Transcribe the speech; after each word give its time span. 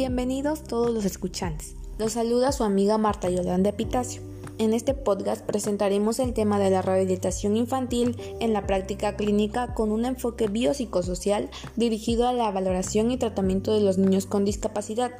Bienvenidos 0.00 0.62
todos 0.62 0.94
los 0.94 1.04
escuchantes. 1.04 1.74
Los 1.98 2.12
saluda 2.12 2.52
su 2.52 2.64
amiga 2.64 2.96
Marta 2.96 3.28
Yolanda 3.28 3.72
Pitacio. 3.72 4.22
En 4.56 4.72
este 4.72 4.94
podcast 4.94 5.44
presentaremos 5.44 6.20
el 6.20 6.32
tema 6.32 6.58
de 6.58 6.70
la 6.70 6.80
rehabilitación 6.80 7.54
infantil 7.54 8.16
en 8.40 8.54
la 8.54 8.66
práctica 8.66 9.14
clínica 9.16 9.74
con 9.74 9.92
un 9.92 10.06
enfoque 10.06 10.46
biopsicosocial 10.46 11.50
dirigido 11.76 12.26
a 12.26 12.32
la 12.32 12.50
valoración 12.50 13.10
y 13.10 13.18
tratamiento 13.18 13.74
de 13.74 13.82
los 13.82 13.98
niños 13.98 14.24
con 14.24 14.46
discapacidad, 14.46 15.10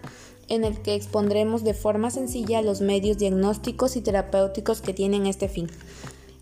en 0.48 0.64
el 0.64 0.80
que 0.80 0.94
expondremos 0.94 1.62
de 1.62 1.74
forma 1.74 2.10
sencilla 2.10 2.62
los 2.62 2.80
medios 2.80 3.18
diagnósticos 3.18 3.96
y 3.96 4.00
terapéuticos 4.00 4.80
que 4.80 4.94
tienen 4.94 5.26
este 5.26 5.50
fin. 5.50 5.68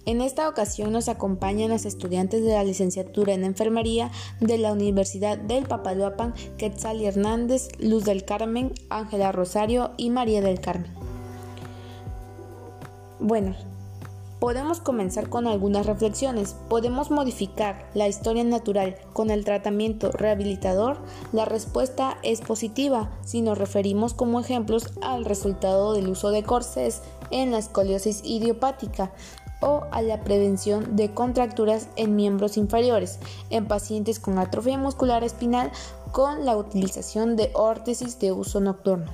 En 0.08 0.22
esta 0.22 0.48
ocasión 0.48 0.92
nos 0.92 1.10
acompañan 1.10 1.68
las 1.68 1.84
estudiantes 1.84 2.42
de 2.42 2.54
la 2.54 2.64
licenciatura 2.64 3.34
en 3.34 3.44
enfermería 3.44 4.10
de 4.40 4.56
la 4.56 4.72
Universidad 4.72 5.36
del 5.36 5.66
Papaloapan, 5.66 6.32
Quetzal 6.56 7.02
Hernández, 7.02 7.68
Luz 7.78 8.06
del 8.06 8.24
Carmen, 8.24 8.72
Ángela 8.88 9.32
Rosario 9.32 9.90
y 9.98 10.08
María 10.08 10.40
del 10.40 10.62
Carmen. 10.62 10.90
Bueno, 13.20 13.54
podemos 14.40 14.80
comenzar 14.80 15.28
con 15.28 15.46
algunas 15.46 15.84
reflexiones. 15.84 16.56
¿Podemos 16.70 17.10
modificar 17.10 17.90
la 17.92 18.08
historia 18.08 18.44
natural 18.44 18.96
con 19.12 19.28
el 19.30 19.44
tratamiento 19.44 20.10
rehabilitador? 20.10 20.96
La 21.34 21.44
respuesta 21.44 22.16
es 22.22 22.40
positiva 22.40 23.10
si 23.26 23.42
nos 23.42 23.58
referimos 23.58 24.14
como 24.14 24.40
ejemplos 24.40 24.90
al 25.02 25.26
resultado 25.26 25.92
del 25.92 26.08
uso 26.08 26.30
de 26.30 26.44
corsés 26.44 27.02
en 27.30 27.50
la 27.50 27.58
escoliosis 27.58 28.22
idiopática 28.24 29.12
o 29.60 29.84
a 29.90 30.02
la 30.02 30.22
prevención 30.22 30.96
de 30.96 31.12
contracturas 31.12 31.88
en 31.96 32.16
miembros 32.16 32.56
inferiores 32.56 33.18
en 33.50 33.66
pacientes 33.66 34.20
con 34.20 34.38
atrofia 34.38 34.78
muscular 34.78 35.24
espinal 35.24 35.70
con 36.12 36.44
la 36.44 36.56
utilización 36.56 37.36
de 37.36 37.50
órtesis 37.54 38.18
de 38.18 38.32
uso 38.32 38.60
nocturno. 38.60 39.12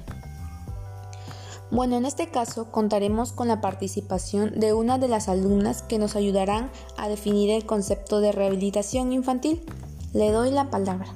Bueno, 1.70 1.96
en 1.96 2.04
este 2.04 2.28
caso 2.28 2.70
contaremos 2.70 3.32
con 3.32 3.48
la 3.48 3.60
participación 3.60 4.60
de 4.60 4.72
una 4.74 4.98
de 4.98 5.08
las 5.08 5.28
alumnas 5.28 5.82
que 5.82 5.98
nos 5.98 6.14
ayudarán 6.14 6.70
a 6.96 7.08
definir 7.08 7.50
el 7.50 7.66
concepto 7.66 8.20
de 8.20 8.32
rehabilitación 8.32 9.12
infantil. 9.12 9.60
Le 10.12 10.30
doy 10.30 10.50
la 10.50 10.70
palabra. 10.70 11.08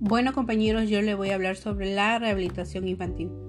Bueno 0.00 0.32
compañeros, 0.32 0.88
yo 0.88 1.02
le 1.02 1.14
voy 1.14 1.30
a 1.30 1.34
hablar 1.34 1.56
sobre 1.56 1.92
la 1.92 2.18
rehabilitación 2.20 2.86
infantil. 2.86 3.45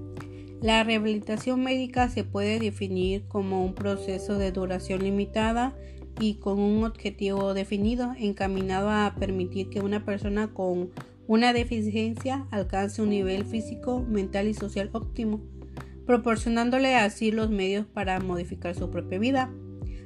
La 0.61 0.83
rehabilitación 0.83 1.63
médica 1.63 2.09
se 2.09 2.23
puede 2.23 2.59
definir 2.59 3.27
como 3.27 3.63
un 3.63 3.75
proceso 3.75 4.39
de 4.39 4.52
duración 4.52 5.03
limitada 5.03 5.77
y 6.19 6.36
con 6.36 6.59
un 6.59 6.83
objetivo 6.83 7.53
definido 7.53 8.13
encaminado 8.17 8.89
a 8.89 9.16
permitir 9.19 9.69
que 9.69 9.81
una 9.81 10.03
persona 10.03 10.53
con 10.55 10.89
una 11.28 11.53
deficiencia 11.53 12.47
alcance 12.50 13.03
un 13.03 13.09
nivel 13.09 13.45
físico, 13.45 14.02
mental 14.02 14.47
y 14.47 14.55
social 14.55 14.89
óptimo, 14.94 15.41
proporcionándole 16.08 16.95
así 16.95 17.31
los 17.31 17.52
medios 17.52 17.85
para 17.85 18.19
modificar 18.19 18.73
su 18.73 18.89
propia 18.89 19.19
vida. 19.19 19.53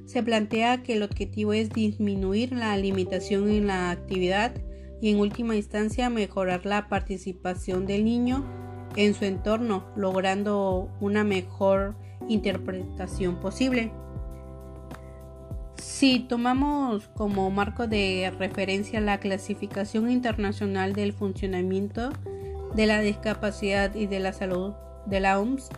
Se 0.06 0.22
plantea 0.22 0.84
que 0.84 0.96
el 0.96 1.04
objetivo 1.04 1.54
es 1.54 1.70
disminuir 1.70 2.52
la 2.52 2.76
limitación 2.76 3.50
en 3.50 3.68
la 3.68 3.92
actividad 3.92 4.54
y 5.02 5.12
en 5.12 5.20
última 5.20 5.56
instancia 5.56 6.10
mejorar 6.10 6.66
la 6.66 6.90
participación 6.90 7.86
del 7.86 8.04
niño 8.04 8.61
en 8.96 9.14
su 9.14 9.26
entorno, 9.26 9.86
logrando 9.96 10.90
una 11.00 11.24
mejor 11.24 11.96
interpretación 12.28 13.40
posible. 13.40 13.92
Si 15.78 16.20
tomamos 16.20 17.08
como 17.16 17.50
marco 17.50 17.88
de 17.88 18.32
referencia 18.38 19.02
la 19.02 19.20
clasificación 19.20 20.12
internacional 20.12 20.94
del 20.94 21.14
funcionamiento 21.14 22.12
de 22.76 22.86
la 22.86 23.02
discapacidad 23.02 23.96
y 23.96 24.06
de 24.06 24.20
la 24.20 24.34
salud 24.34 24.74
de 25.06 25.20
la 25.20 25.40
OMS 25.40 25.70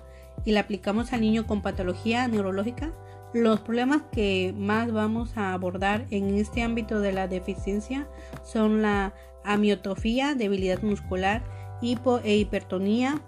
y 0.45 0.51
la 0.51 0.61
aplicamos 0.61 1.13
al 1.13 1.21
niño 1.21 1.47
con 1.47 1.61
patología 1.61 2.27
neurológica, 2.27 2.91
los 3.33 3.61
problemas 3.61 4.03
que 4.11 4.53
más 4.55 4.91
vamos 4.91 5.37
a 5.37 5.53
abordar 5.53 6.05
en 6.11 6.35
este 6.35 6.61
ámbito 6.61 6.99
de 6.99 7.13
la 7.13 7.27
deficiencia 7.27 8.07
son 8.43 8.81
la 8.81 9.13
amiotrofia, 9.43 10.35
debilidad 10.35 10.81
muscular, 10.83 11.43
hipo 11.83 12.19
e 12.23 12.37
hipertonía, 12.37 13.21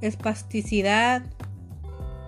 espasticidad, 0.00 1.22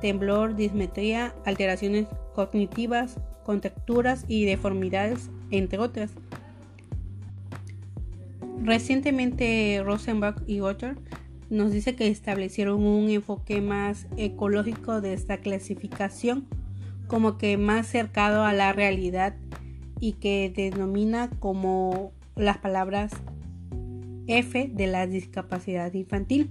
temblor, 0.00 0.54
dismetría, 0.54 1.34
alteraciones 1.44 2.06
cognitivas, 2.34 3.18
contracturas 3.44 4.24
y 4.28 4.44
deformidades, 4.44 5.30
entre 5.50 5.78
otras. 5.78 6.12
Recientemente 8.62 9.82
Rosenbach 9.84 10.36
y 10.46 10.60
Otter 10.60 10.96
nos 11.50 11.72
dice 11.72 11.96
que 11.96 12.06
establecieron 12.06 12.82
un 12.84 13.10
enfoque 13.10 13.60
más 13.60 14.06
ecológico 14.16 15.00
de 15.00 15.12
esta 15.12 15.38
clasificación, 15.38 16.46
como 17.08 17.36
que 17.36 17.58
más 17.58 17.88
cercado 17.88 18.44
a 18.44 18.52
la 18.52 18.72
realidad 18.72 19.34
y 20.00 20.12
que 20.12 20.52
denomina 20.54 21.28
como 21.40 22.12
las 22.36 22.58
palabras 22.58 23.12
F 24.26 24.70
de 24.72 24.86
la 24.86 25.06
discapacidad 25.06 25.92
infantil. 25.94 26.50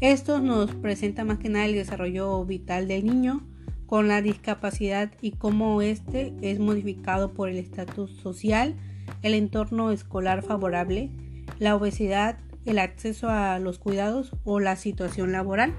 Esto 0.00 0.40
nos 0.40 0.74
presenta 0.74 1.24
más 1.24 1.38
que 1.38 1.48
nada 1.48 1.66
el 1.66 1.74
desarrollo 1.74 2.44
vital 2.44 2.88
del 2.88 3.06
niño 3.06 3.46
con 3.86 4.06
la 4.06 4.20
discapacidad 4.20 5.10
y 5.22 5.32
cómo 5.32 5.80
éste 5.80 6.34
es 6.42 6.60
modificado 6.60 7.32
por 7.32 7.48
el 7.48 7.56
estatus 7.56 8.10
social, 8.12 8.76
el 9.22 9.34
entorno 9.34 9.90
escolar 9.90 10.42
favorable, 10.42 11.10
la 11.58 11.74
obesidad, 11.74 12.38
el 12.66 12.78
acceso 12.78 13.30
a 13.30 13.58
los 13.58 13.78
cuidados 13.78 14.36
o 14.44 14.60
la 14.60 14.76
situación 14.76 15.32
laboral. 15.32 15.74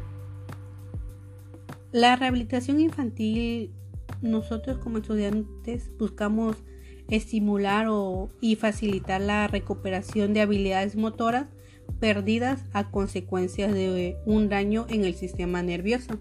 La 1.92 2.16
rehabilitación 2.16 2.80
infantil, 2.80 3.72
nosotros 4.22 4.80
como 4.80 4.98
estudiantes 4.98 5.92
buscamos 6.00 6.58
estimular 7.10 7.88
o, 7.90 8.30
y 8.42 8.56
facilitar 8.56 9.22
la 9.22 9.48
recuperación 9.48 10.34
de 10.34 10.42
habilidades 10.42 10.96
motoras 10.96 11.48
perdidas 12.00 12.62
a 12.74 12.92
consecuencia 12.92 13.68
de 13.72 14.18
un 14.26 14.50
daño 14.50 14.86
en 14.90 15.06
el 15.06 15.16
sistema 15.16 15.62
nervioso. 15.62 16.20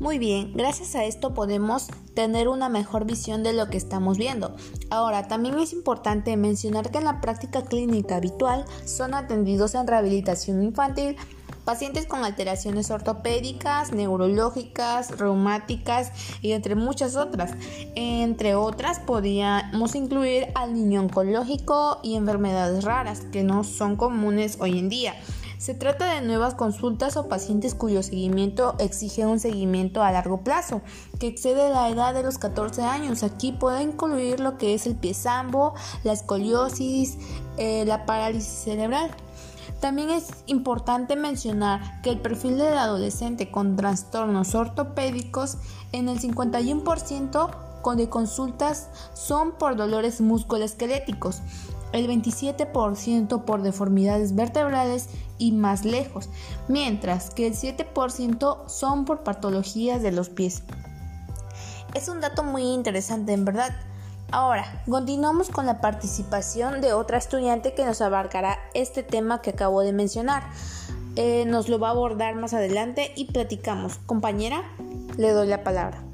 Muy 0.00 0.18
bien, 0.18 0.54
gracias 0.54 0.94
a 0.96 1.04
esto 1.04 1.34
podemos 1.34 1.88
tener 2.14 2.48
una 2.48 2.70
mejor 2.70 3.04
visión 3.04 3.42
de 3.42 3.52
lo 3.52 3.68
que 3.68 3.76
estamos 3.76 4.16
viendo. 4.16 4.56
Ahora, 4.88 5.28
también 5.28 5.58
es 5.58 5.74
importante 5.74 6.36
mencionar 6.38 6.90
que 6.90 6.98
en 6.98 7.04
la 7.04 7.20
práctica 7.20 7.62
clínica 7.62 8.16
habitual 8.16 8.64
son 8.86 9.12
atendidos 9.12 9.74
en 9.74 9.86
rehabilitación 9.86 10.62
infantil 10.64 11.16
pacientes 11.70 12.04
con 12.04 12.24
alteraciones 12.24 12.90
ortopédicas, 12.90 13.92
neurológicas, 13.92 15.16
reumáticas 15.16 16.10
y 16.42 16.50
entre 16.50 16.74
muchas 16.74 17.14
otras. 17.14 17.52
Entre 17.94 18.56
otras 18.56 18.98
podríamos 18.98 19.94
incluir 19.94 20.48
al 20.56 20.74
niño 20.74 21.02
oncológico 21.02 22.00
y 22.02 22.16
enfermedades 22.16 22.82
raras 22.82 23.20
que 23.30 23.44
no 23.44 23.62
son 23.62 23.94
comunes 23.94 24.56
hoy 24.58 24.80
en 24.80 24.88
día. 24.88 25.14
Se 25.58 25.74
trata 25.74 26.12
de 26.14 26.22
nuevas 26.22 26.54
consultas 26.54 27.16
o 27.16 27.28
pacientes 27.28 27.76
cuyo 27.76 28.02
seguimiento 28.02 28.74
exige 28.80 29.24
un 29.26 29.38
seguimiento 29.38 30.02
a 30.02 30.10
largo 30.10 30.42
plazo, 30.42 30.80
que 31.20 31.28
excede 31.28 31.70
la 31.70 31.88
edad 31.88 32.14
de 32.14 32.24
los 32.24 32.38
14 32.38 32.82
años. 32.82 33.22
Aquí 33.22 33.52
puede 33.52 33.82
incluir 33.82 34.40
lo 34.40 34.58
que 34.58 34.74
es 34.74 34.86
el 34.86 34.96
pie 34.96 35.14
sambo, 35.14 35.74
la 36.02 36.14
escoliosis, 36.14 37.16
eh, 37.58 37.84
la 37.86 38.06
parálisis 38.06 38.64
cerebral. 38.64 39.14
También 39.80 40.10
es 40.10 40.28
importante 40.46 41.16
mencionar 41.16 42.02
que 42.02 42.10
el 42.10 42.20
perfil 42.20 42.58
del 42.58 42.76
adolescente 42.76 43.50
con 43.50 43.76
trastornos 43.76 44.54
ortopédicos 44.54 45.56
en 45.92 46.08
el 46.08 46.20
51% 46.20 47.50
de 47.96 48.08
consultas 48.10 48.90
son 49.14 49.52
por 49.52 49.76
dolores 49.76 50.20
musculoesqueléticos, 50.20 51.40
el 51.92 52.06
27% 52.08 53.44
por 53.44 53.62
deformidades 53.62 54.34
vertebrales 54.34 55.08
y 55.38 55.52
más 55.52 55.84
lejos, 55.84 56.28
mientras 56.68 57.30
que 57.30 57.46
el 57.46 57.54
7% 57.54 58.68
son 58.68 59.06
por 59.06 59.22
patologías 59.22 60.02
de 60.02 60.12
los 60.12 60.28
pies. 60.28 60.62
Es 61.94 62.08
un 62.08 62.20
dato 62.20 62.44
muy 62.44 62.62
interesante 62.62 63.32
en 63.32 63.44
verdad, 63.44 63.74
Ahora, 64.32 64.84
continuamos 64.88 65.48
con 65.48 65.66
la 65.66 65.80
participación 65.80 66.80
de 66.80 66.92
otra 66.92 67.18
estudiante 67.18 67.74
que 67.74 67.84
nos 67.84 68.00
abarcará 68.00 68.58
este 68.74 69.02
tema 69.02 69.42
que 69.42 69.50
acabo 69.50 69.80
de 69.80 69.92
mencionar. 69.92 70.44
Eh, 71.16 71.44
nos 71.46 71.68
lo 71.68 71.80
va 71.80 71.88
a 71.88 71.90
abordar 71.90 72.36
más 72.36 72.54
adelante 72.54 73.12
y 73.16 73.24
platicamos. 73.24 73.98
Compañera, 74.06 74.62
le 75.16 75.32
doy 75.32 75.48
la 75.48 75.64
palabra. 75.64 76.04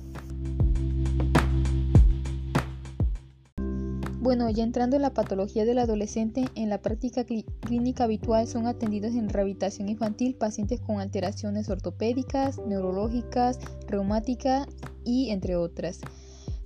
Bueno, 4.18 4.48
ya 4.48 4.64
entrando 4.64 4.96
en 4.96 5.02
la 5.02 5.12
patología 5.12 5.66
del 5.66 5.78
adolescente, 5.78 6.46
en 6.54 6.70
la 6.70 6.78
práctica 6.78 7.24
clínica 7.24 8.04
habitual 8.04 8.48
son 8.48 8.66
atendidos 8.66 9.14
en 9.14 9.28
rehabilitación 9.28 9.90
infantil 9.90 10.34
pacientes 10.36 10.80
con 10.80 11.00
alteraciones 11.00 11.68
ortopédicas, 11.68 12.58
neurológicas, 12.66 13.60
reumáticas 13.86 14.66
y 15.04 15.30
entre 15.30 15.56
otras. 15.56 16.00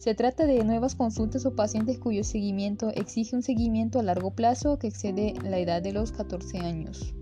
Se 0.00 0.14
trata 0.14 0.46
de 0.46 0.64
nuevas 0.64 0.94
consultas 0.94 1.44
o 1.44 1.54
pacientes 1.54 1.98
cuyo 1.98 2.24
seguimiento 2.24 2.88
exige 2.88 3.36
un 3.36 3.42
seguimiento 3.42 3.98
a 3.98 4.02
largo 4.02 4.30
plazo 4.30 4.78
que 4.78 4.86
excede 4.86 5.34
la 5.42 5.58
edad 5.58 5.82
de 5.82 5.92
los 5.92 6.10
14 6.10 6.60
años. 6.60 7.12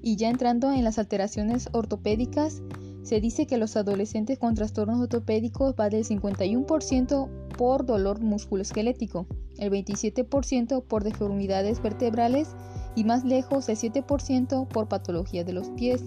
Y 0.00 0.14
ya 0.14 0.30
entrando 0.30 0.70
en 0.70 0.84
las 0.84 1.00
alteraciones 1.00 1.68
ortopédicas, 1.72 2.62
se 3.02 3.20
dice 3.20 3.48
que 3.48 3.58
los 3.58 3.76
adolescentes 3.76 4.38
con 4.38 4.54
trastornos 4.54 5.00
ortopédicos 5.00 5.74
va 5.74 5.90
del 5.90 6.04
51% 6.04 7.28
por 7.58 7.84
dolor 7.84 8.20
musculoesquelético, 8.20 9.26
el 9.58 9.72
27% 9.72 10.84
por 10.84 11.02
deformidades 11.02 11.82
vertebrales 11.82 12.54
y 12.94 13.02
más 13.02 13.24
lejos 13.24 13.68
el 13.68 13.76
7% 13.76 14.68
por 14.68 14.86
patología 14.86 15.42
de 15.42 15.52
los 15.52 15.68
pies. 15.70 16.00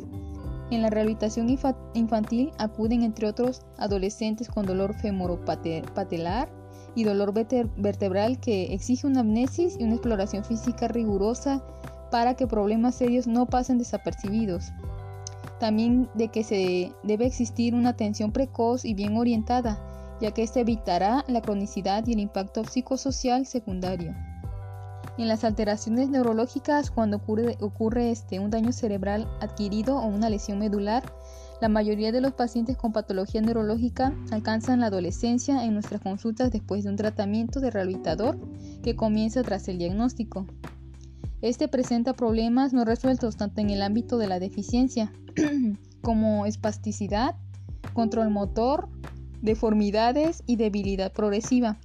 En 0.70 0.82
la 0.82 0.90
rehabilitación 0.90 1.48
infantil 1.94 2.52
acuden 2.58 3.04
entre 3.04 3.28
otros 3.28 3.62
adolescentes 3.78 4.50
con 4.50 4.66
dolor 4.66 4.94
femoropatelar 4.96 6.50
y 6.94 7.04
dolor 7.04 7.34
vertebral 7.34 8.40
que 8.40 8.74
exige 8.74 9.08
una 9.08 9.22
amnesis 9.22 9.78
y 9.80 9.84
una 9.84 9.94
exploración 9.94 10.44
física 10.44 10.88
rigurosa 10.90 11.64
para 12.12 12.34
que 12.34 12.48
problemas 12.48 12.96
serios 12.96 13.28
no 13.28 13.46
pasen 13.46 13.78
desapercibidos. 13.78 14.74
También 15.60 16.10
de 16.16 16.28
que 16.28 16.44
se 16.44 16.92
debe 17.04 17.26
existir 17.26 17.74
una 17.74 17.90
atención 17.90 18.32
precoz 18.32 18.84
y 18.84 18.94
bien 18.94 19.16
orientada, 19.16 19.80
ya 20.20 20.32
que 20.32 20.44
esto 20.44 20.60
evitará 20.60 21.24
la 21.28 21.42
cronicidad 21.42 22.06
y 22.06 22.14
el 22.14 22.20
impacto 22.20 22.66
psicosocial 22.66 23.46
secundario. 23.46 24.14
En 25.18 25.28
las 25.28 25.44
alteraciones 25.44 26.10
neurológicas, 26.10 26.92
cuando 26.92 27.18
ocurre, 27.18 28.12
este, 28.12 28.40
un 28.40 28.52
daño 28.52 28.72
cerebral 28.72 29.28
adquirido 29.42 29.98
o 29.98 30.06
una 30.06 30.30
lesión 30.30 30.60
medular, 30.60 31.12
la 31.60 31.70
mayoría 31.70 32.12
de 32.12 32.22
los 32.22 32.34
pacientes 32.34 32.78
con 32.78 32.94
patología 32.94 33.42
neurológica 33.42 34.14
alcanzan 34.30 34.80
la 34.80 34.88
adolescencia 34.88 35.66
en 35.66 35.74
nuestras 35.74 36.02
consultas 36.02 36.52
después 36.52 36.84
de 36.84 36.92
un 36.92 36.98
tratamiento 36.98 37.60
de 37.60 37.72
rehabilitador 37.72 38.38
que 38.84 38.96
comienza 38.96 39.42
tras 39.42 39.68
el 39.68 39.80
diagnóstico. 39.80 40.46
Este 41.42 41.68
presenta 41.68 42.14
problemas 42.14 42.74
no 42.74 42.86
resueltos 42.86 43.38
tanto 43.38 43.60
en 43.62 43.72
el 43.72 43.82
ámbito 43.82 44.20
de 44.20 44.28
la 44.28 44.40
deficiencia 44.40 45.12
como 46.04 46.46
espasticidad, 46.46 47.36
control 47.94 48.30
motor, 48.30 48.88
deformidades 49.42 50.44
y 50.46 50.58
debilidad 50.58 51.12
progresiva 51.12 51.80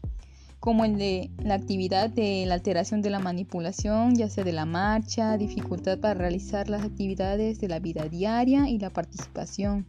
como 0.62 0.84
el 0.84 0.96
de 0.96 1.32
la 1.42 1.54
actividad 1.54 2.08
de 2.08 2.44
la 2.46 2.54
alteración 2.54 3.02
de 3.02 3.10
la 3.10 3.18
manipulación, 3.18 4.14
ya 4.14 4.30
sea 4.30 4.44
de 4.44 4.52
la 4.52 4.64
marcha, 4.64 5.36
dificultad 5.36 5.98
para 5.98 6.14
realizar 6.14 6.68
las 6.68 6.84
actividades 6.84 7.58
de 7.58 7.66
la 7.66 7.80
vida 7.80 8.08
diaria 8.08 8.68
y 8.68 8.78
la 8.78 8.90
participación. 8.90 9.86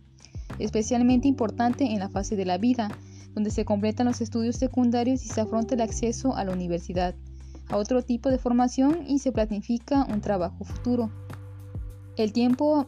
Especialmente 0.58 1.28
importante 1.28 1.84
en 1.84 2.00
la 2.00 2.10
fase 2.10 2.36
de 2.36 2.46
la 2.46 2.58
vida, 2.58 2.90
donde 3.36 3.52
se 3.52 3.66
completan 3.66 4.08
los 4.08 4.20
estudios 4.20 4.56
secundarios 4.56 5.24
y 5.24 5.28
se 5.28 5.42
afronta 5.42 5.76
el 5.76 5.82
acceso 5.82 6.36
a 6.36 6.44
la 6.44 6.54
universidad, 6.54 7.14
a 7.70 7.78
otro 7.78 8.02
tipo 8.02 8.32
de 8.32 8.40
formación 8.40 9.06
y 9.08 9.20
se 9.20 9.32
planifica 9.32 10.08
un 10.12 10.22
trabajo 10.22 10.64
futuro. 10.64 11.12
El 12.18 12.34
tiempo 12.34 12.88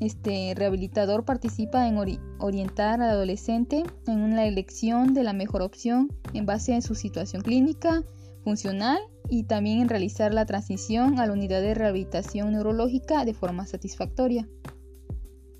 este 0.00 0.54
rehabilitador 0.54 1.24
participa 1.24 1.88
en 1.88 1.98
orientar 2.38 3.02
al 3.02 3.10
adolescente 3.10 3.84
en 4.06 4.20
una 4.20 4.46
elección 4.46 5.12
de 5.12 5.24
la 5.24 5.32
mejor 5.32 5.62
opción 5.62 6.08
en 6.34 6.46
base 6.46 6.74
a 6.74 6.82
su 6.82 6.94
situación 6.94 7.42
clínica, 7.42 8.04
funcional 8.44 8.98
y 9.28 9.44
también 9.44 9.80
en 9.80 9.88
realizar 9.88 10.32
la 10.32 10.46
transición 10.46 11.18
a 11.18 11.26
la 11.26 11.32
unidad 11.32 11.60
de 11.60 11.74
rehabilitación 11.74 12.52
neurológica 12.52 13.24
de 13.24 13.34
forma 13.34 13.66
satisfactoria. 13.66 14.48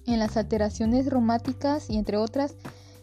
En 0.07 0.19
las 0.19 0.37
alteraciones 0.37 1.07
reumáticas 1.07 1.91
y 1.91 1.99
entre 1.99 2.17
otras, 2.17 2.57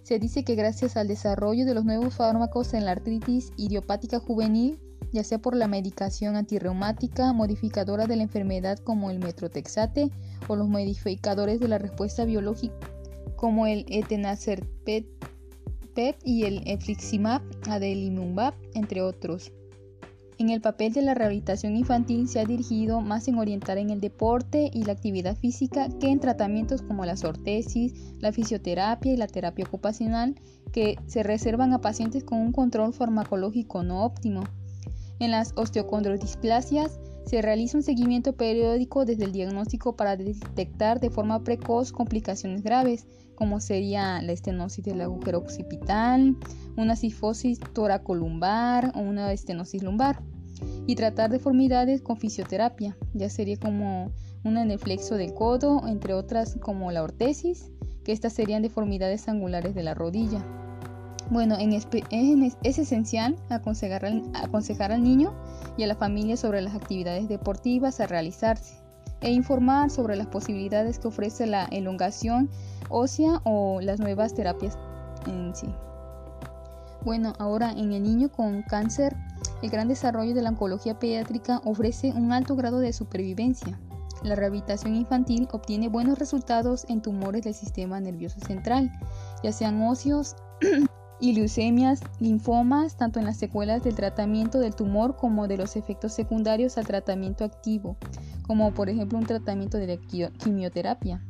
se 0.03 0.19
dice 0.19 0.43
que 0.43 0.55
gracias 0.55 0.97
al 0.97 1.07
desarrollo 1.07 1.65
de 1.65 1.73
los 1.73 1.83
nuevos 1.83 2.15
fármacos 2.15 2.73
en 2.73 2.85
la 2.85 2.91
artritis 2.91 3.51
idiopática 3.57 4.19
juvenil 4.19 4.79
ya 5.11 5.23
sea 5.23 5.39
por 5.39 5.55
la 5.55 5.67
medicación 5.67 6.35
antirreumática, 6.35 7.33
modificadora 7.33 8.07
de 8.07 8.15
la 8.15 8.23
enfermedad 8.23 8.79
como 8.79 9.11
el 9.11 9.19
metrotexate 9.19 10.11
o 10.47 10.55
los 10.55 10.67
modificadores 10.67 11.59
de 11.59 11.67
la 11.67 11.77
respuesta 11.77 12.25
biológica 12.25 12.75
como 13.35 13.67
el 13.67 13.85
etenacerpet 13.89 15.05
y 16.23 16.43
el 16.43 16.61
efliximab, 16.65 17.41
adelimumab, 17.69 18.53
entre 18.73 19.01
otros. 19.01 19.53
En 20.37 20.49
el 20.49 20.59
papel 20.59 20.91
de 20.91 21.01
la 21.01 21.13
rehabilitación 21.13 21.77
infantil 21.77 22.27
se 22.27 22.41
ha 22.41 22.45
dirigido 22.45 22.99
más 22.99 23.29
en 23.29 23.37
orientar 23.37 23.77
en 23.77 23.89
el 23.89 24.01
deporte 24.01 24.69
y 24.73 24.83
la 24.83 24.91
actividad 24.91 25.37
física 25.37 25.87
que 25.99 26.09
en 26.09 26.19
tratamientos 26.19 26.81
como 26.81 27.05
la 27.05 27.15
ortesis, 27.23 27.93
la 28.19 28.33
fisioterapia 28.33 29.13
y 29.13 29.17
la 29.17 29.27
terapia 29.27 29.65
ocupacional 29.65 30.35
que 30.73 30.97
se 31.07 31.23
reservan 31.23 31.71
a 31.71 31.79
pacientes 31.79 32.25
con 32.25 32.39
un 32.39 32.51
control 32.51 32.93
farmacológico 32.93 33.83
no 33.83 34.03
óptimo. 34.03 34.43
En 35.19 35.31
las 35.31 35.53
osteocondrodisplasias 35.55 36.99
se 37.25 37.41
realiza 37.41 37.77
un 37.77 37.83
seguimiento 37.83 38.33
periódico 38.33 39.05
desde 39.05 39.25
el 39.25 39.31
diagnóstico 39.31 39.95
para 39.95 40.15
detectar 40.15 40.99
de 40.99 41.09
forma 41.09 41.43
precoz 41.43 41.91
complicaciones 41.91 42.63
graves, 42.63 43.07
como 43.35 43.59
sería 43.59 44.21
la 44.21 44.31
estenosis 44.31 44.83
del 44.83 45.01
agujero 45.01 45.39
occipital, 45.39 46.35
una 46.77 46.95
sifosis 46.95 47.59
toracolumbar 47.73 48.91
o 48.95 48.99
una 48.99 49.31
estenosis 49.31 49.81
lumbar, 49.81 50.21
y 50.85 50.95
tratar 50.95 51.31
deformidades 51.31 52.01
con 52.01 52.17
fisioterapia, 52.17 52.95
ya 53.13 53.29
sería 53.29 53.57
como 53.57 54.11
un 54.43 54.57
aneflexo 54.57 55.15
del 55.15 55.33
codo, 55.33 55.87
entre 55.87 56.13
otras 56.13 56.55
como 56.61 56.91
la 56.91 57.03
ortesis, 57.03 57.71
que 58.03 58.11
estas 58.11 58.33
serían 58.33 58.61
deformidades 58.61 59.27
angulares 59.27 59.73
de 59.73 59.83
la 59.83 59.95
rodilla. 59.95 60.45
Bueno, 61.31 61.57
es, 61.57 62.77
esencial 62.77 63.35
aconsejar 63.49 64.05
al, 64.05 65.03
niño 65.03 65.33
y 65.75 65.83
a 65.83 65.87
la 65.87 65.95
familia 65.95 66.37
sobre 66.37 66.61
las 66.61 66.75
actividades 66.75 67.27
deportivas 67.27 67.99
a 67.99 68.07
realizarse 68.07 68.75
e 69.21 69.31
informar 69.31 69.89
sobre 69.89 70.15
las 70.15 70.27
posibilidades 70.27 70.99
que 70.99 71.07
ofrece 71.07 71.47
la 71.47 71.65
elongación 71.65 72.49
ósea 72.89 73.41
o 73.43 73.81
las 73.81 73.99
nuevas 73.99 74.35
terapias 74.35 74.77
en 75.25 75.55
sí. 75.55 75.67
Bueno, 77.03 77.33
ahora 77.39 77.71
en 77.71 77.91
el 77.93 78.03
niño 78.03 78.29
con 78.31 78.61
cáncer, 78.61 79.15
el 79.63 79.69
gran 79.69 79.87
desarrollo 79.87 80.35
de 80.35 80.41
la 80.43 80.49
oncología 80.49 80.99
pediátrica 80.99 81.59
ofrece 81.63 82.11
un 82.11 82.33
alto 82.33 82.55
grado 82.55 82.79
de 82.79 82.93
supervivencia. 82.93 83.79
La 84.23 84.35
rehabilitación 84.35 84.95
infantil 84.95 85.47
obtiene 85.51 85.87
buenos 85.87 86.19
resultados 86.19 86.85
en 86.87 87.01
tumores 87.01 87.43
del 87.43 87.53
sistema 87.53 87.99
nervioso 87.99 88.39
central, 88.39 88.91
ya 89.43 89.51
sean 89.51 89.81
óseos, 89.81 90.35
y 91.19 91.33
leucemias, 91.33 92.01
linfomas, 92.19 92.97
tanto 92.97 93.19
en 93.19 93.25
las 93.25 93.37
secuelas 93.37 93.83
del 93.83 93.95
tratamiento 93.95 94.59
del 94.59 94.75
tumor 94.75 95.15
como 95.15 95.47
de 95.47 95.57
los 95.57 95.75
efectos 95.75 96.13
secundarios 96.13 96.77
al 96.77 96.85
tratamiento 96.85 97.43
activo, 97.43 97.97
como 98.43 98.73
por 98.73 98.89
ejemplo 98.89 99.17
un 99.17 99.25
tratamiento 99.25 99.77
de 99.77 99.99
quimioterapia. 100.37 101.21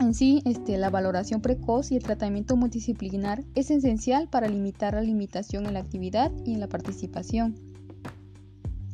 En 0.00 0.14
sí, 0.14 0.42
este, 0.44 0.78
la 0.78 0.90
valoración 0.90 1.40
precoz 1.40 1.90
y 1.90 1.96
el 1.96 2.04
tratamiento 2.04 2.56
multidisciplinar 2.56 3.42
es 3.56 3.70
esencial 3.70 4.28
para 4.28 4.46
limitar 4.46 4.94
la 4.94 5.02
limitación 5.02 5.66
en 5.66 5.74
la 5.74 5.80
actividad 5.80 6.30
y 6.44 6.54
en 6.54 6.60
la 6.60 6.68
participación. 6.68 7.56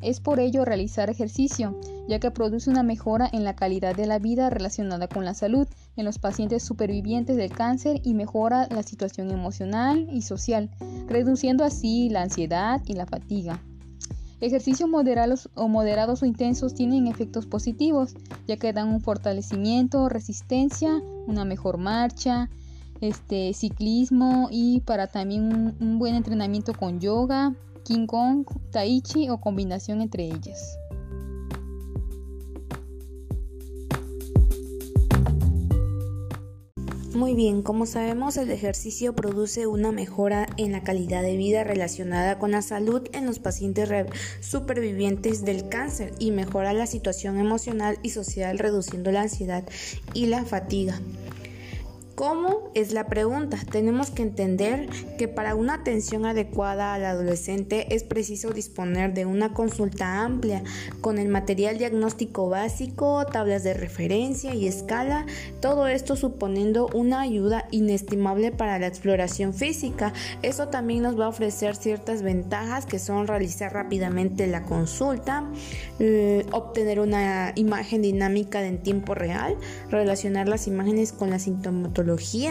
Es 0.00 0.20
por 0.20 0.40
ello 0.40 0.64
realizar 0.64 1.10
ejercicio, 1.10 1.78
ya 2.08 2.20
que 2.20 2.30
produce 2.30 2.70
una 2.70 2.82
mejora 2.82 3.28
en 3.30 3.44
la 3.44 3.54
calidad 3.54 3.94
de 3.94 4.06
la 4.06 4.18
vida 4.18 4.48
relacionada 4.48 5.06
con 5.08 5.24
la 5.26 5.34
salud 5.34 5.68
en 5.96 6.04
los 6.04 6.18
pacientes 6.18 6.62
supervivientes 6.62 7.36
del 7.36 7.50
cáncer 7.50 8.00
y 8.04 8.14
mejora 8.14 8.68
la 8.70 8.82
situación 8.82 9.30
emocional 9.30 10.08
y 10.10 10.22
social, 10.22 10.70
reduciendo 11.06 11.64
así 11.64 12.08
la 12.08 12.22
ansiedad 12.22 12.82
y 12.86 12.94
la 12.94 13.06
fatiga. 13.06 13.62
Ejercicios 14.40 14.90
moderados 14.90 15.48
o 15.54 15.68
moderados 15.68 16.22
o 16.22 16.26
intensos 16.26 16.74
tienen 16.74 17.06
efectos 17.06 17.46
positivos, 17.46 18.14
ya 18.46 18.56
que 18.56 18.72
dan 18.72 18.88
un 18.88 19.00
fortalecimiento, 19.00 20.08
resistencia, 20.08 21.00
una 21.26 21.44
mejor 21.44 21.78
marcha, 21.78 22.50
este 23.00 23.54
ciclismo 23.54 24.48
y 24.50 24.80
para 24.80 25.06
también 25.06 25.76
un, 25.80 25.98
buen 25.98 26.14
entrenamiento 26.14 26.72
con 26.74 27.00
yoga, 27.00 27.54
King 27.84 28.06
Tai 28.70 29.00
Chi 29.02 29.28
o 29.28 29.40
combinación 29.40 30.00
entre 30.00 30.24
ellas. 30.24 30.78
Muy 37.14 37.34
bien, 37.34 37.62
como 37.62 37.86
sabemos 37.86 38.36
el 38.36 38.50
ejercicio 38.50 39.14
produce 39.14 39.68
una 39.68 39.92
mejora 39.92 40.48
en 40.56 40.72
la 40.72 40.82
calidad 40.82 41.22
de 41.22 41.36
vida 41.36 41.62
relacionada 41.62 42.40
con 42.40 42.50
la 42.50 42.60
salud 42.60 43.02
en 43.12 43.24
los 43.24 43.38
pacientes 43.38 43.88
supervivientes 44.40 45.44
del 45.44 45.68
cáncer 45.68 46.12
y 46.18 46.32
mejora 46.32 46.72
la 46.72 46.88
situación 46.88 47.38
emocional 47.38 48.00
y 48.02 48.10
social 48.10 48.58
reduciendo 48.58 49.12
la 49.12 49.22
ansiedad 49.22 49.62
y 50.12 50.26
la 50.26 50.44
fatiga. 50.44 51.00
¿Cómo? 52.14 52.70
Es 52.74 52.92
la 52.92 53.08
pregunta. 53.08 53.58
Tenemos 53.72 54.10
que 54.12 54.22
entender 54.22 54.88
que 55.18 55.26
para 55.26 55.56
una 55.56 55.74
atención 55.74 56.26
adecuada 56.26 56.94
al 56.94 57.04
adolescente 57.04 57.92
es 57.92 58.04
preciso 58.04 58.50
disponer 58.50 59.14
de 59.14 59.26
una 59.26 59.52
consulta 59.52 60.22
amplia 60.22 60.62
con 61.00 61.18
el 61.18 61.26
material 61.26 61.76
diagnóstico 61.76 62.48
básico, 62.48 63.26
tablas 63.26 63.64
de 63.64 63.74
referencia 63.74 64.54
y 64.54 64.68
escala, 64.68 65.26
todo 65.60 65.88
esto 65.88 66.14
suponiendo 66.14 66.88
una 66.94 67.20
ayuda 67.20 67.66
inestimable 67.72 68.52
para 68.52 68.78
la 68.78 68.86
exploración 68.86 69.52
física. 69.52 70.12
Eso 70.42 70.68
también 70.68 71.02
nos 71.02 71.18
va 71.18 71.24
a 71.24 71.28
ofrecer 71.30 71.74
ciertas 71.74 72.22
ventajas 72.22 72.86
que 72.86 73.00
son 73.00 73.26
realizar 73.26 73.72
rápidamente 73.72 74.46
la 74.46 74.62
consulta, 74.62 75.50
eh, 75.98 76.46
obtener 76.52 77.00
una 77.00 77.50
imagen 77.56 78.02
dinámica 78.02 78.64
en 78.64 78.78
tiempo 78.78 79.14
real, 79.16 79.56
relacionar 79.90 80.46
las 80.46 80.68
imágenes 80.68 81.12
con 81.12 81.30
la 81.30 81.40
sintomatología 81.40 82.03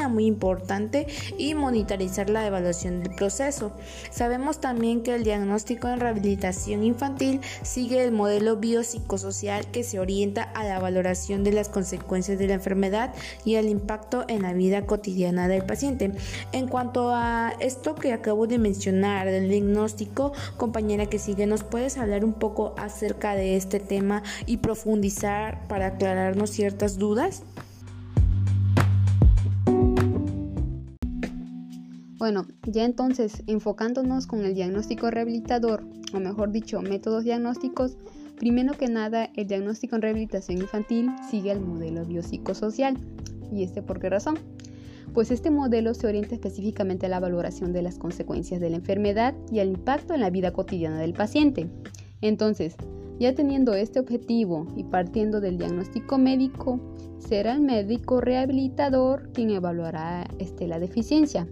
muy 0.09 0.25
importante 0.25 1.07
y 1.37 1.53
monitorizar 1.53 2.29
la 2.29 2.45
evaluación 2.47 3.01
del 3.01 3.13
proceso. 3.15 3.71
Sabemos 4.11 4.59
también 4.59 5.03
que 5.03 5.13
el 5.13 5.23
diagnóstico 5.23 5.87
en 5.87 5.99
rehabilitación 5.99 6.83
infantil 6.83 7.41
sigue 7.61 8.03
el 8.03 8.11
modelo 8.11 8.57
biopsicosocial 8.57 9.69
que 9.71 9.83
se 9.83 9.99
orienta 9.99 10.43
a 10.43 10.63
la 10.63 10.79
valoración 10.79 11.43
de 11.43 11.53
las 11.53 11.69
consecuencias 11.69 12.39
de 12.39 12.47
la 12.47 12.55
enfermedad 12.55 13.13
y 13.45 13.55
al 13.55 13.69
impacto 13.69 14.25
en 14.27 14.41
la 14.41 14.53
vida 14.53 14.85
cotidiana 14.85 15.47
del 15.47 15.65
paciente. 15.65 16.11
En 16.51 16.67
cuanto 16.67 17.11
a 17.13 17.53
esto 17.59 17.95
que 17.95 18.13
acabo 18.13 18.47
de 18.47 18.57
mencionar 18.57 19.27
del 19.27 19.49
diagnóstico, 19.49 20.33
compañera 20.57 21.05
que 21.05 21.19
sigue, 21.19 21.45
¿nos 21.45 21.63
puedes 21.63 21.97
hablar 21.97 22.25
un 22.25 22.33
poco 22.33 22.73
acerca 22.77 23.35
de 23.35 23.55
este 23.55 23.79
tema 23.79 24.23
y 24.45 24.57
profundizar 24.57 25.67
para 25.67 25.87
aclararnos 25.87 26.49
ciertas 26.49 26.97
dudas? 26.97 27.43
Bueno, 32.23 32.45
ya 32.65 32.85
entonces, 32.85 33.43
enfocándonos 33.47 34.27
con 34.27 34.45
el 34.45 34.55
diagnóstico 34.55 35.11
rehabilitador, 35.11 35.83
o 36.13 36.21
mejor 36.21 36.53
dicho, 36.53 36.81
métodos 36.81 37.25
diagnósticos, 37.25 37.97
primero 38.37 38.71
que 38.75 38.87
nada, 38.87 39.29
el 39.35 39.47
diagnóstico 39.47 39.97
en 39.97 40.03
rehabilitación 40.03 40.59
infantil 40.59 41.11
sigue 41.29 41.51
el 41.51 41.59
modelo 41.59 42.05
biopsicosocial. 42.05 42.97
¿Y 43.51 43.63
este 43.63 43.81
por 43.81 43.99
qué 43.99 44.09
razón? 44.09 44.39
Pues 45.13 45.31
este 45.31 45.51
modelo 45.51 45.93
se 45.93 46.07
orienta 46.07 46.33
específicamente 46.33 47.07
a 47.07 47.09
la 47.09 47.19
valoración 47.19 47.73
de 47.73 47.81
las 47.81 47.97
consecuencias 47.97 48.61
de 48.61 48.69
la 48.69 48.77
enfermedad 48.77 49.35
y 49.51 49.59
al 49.59 49.67
impacto 49.67 50.13
en 50.13 50.21
la 50.21 50.29
vida 50.29 50.53
cotidiana 50.53 50.99
del 50.99 51.11
paciente. 51.11 51.67
Entonces, 52.21 52.77
ya 53.19 53.35
teniendo 53.35 53.73
este 53.73 53.99
objetivo 53.99 54.65
y 54.77 54.85
partiendo 54.85 55.41
del 55.41 55.57
diagnóstico 55.57 56.17
médico, 56.17 56.79
será 57.19 57.51
el 57.51 57.59
médico 57.59 58.21
rehabilitador 58.21 59.29
quien 59.33 59.49
evaluará 59.49 60.25
este, 60.39 60.67
la 60.67 60.79
deficiencia 60.79 61.49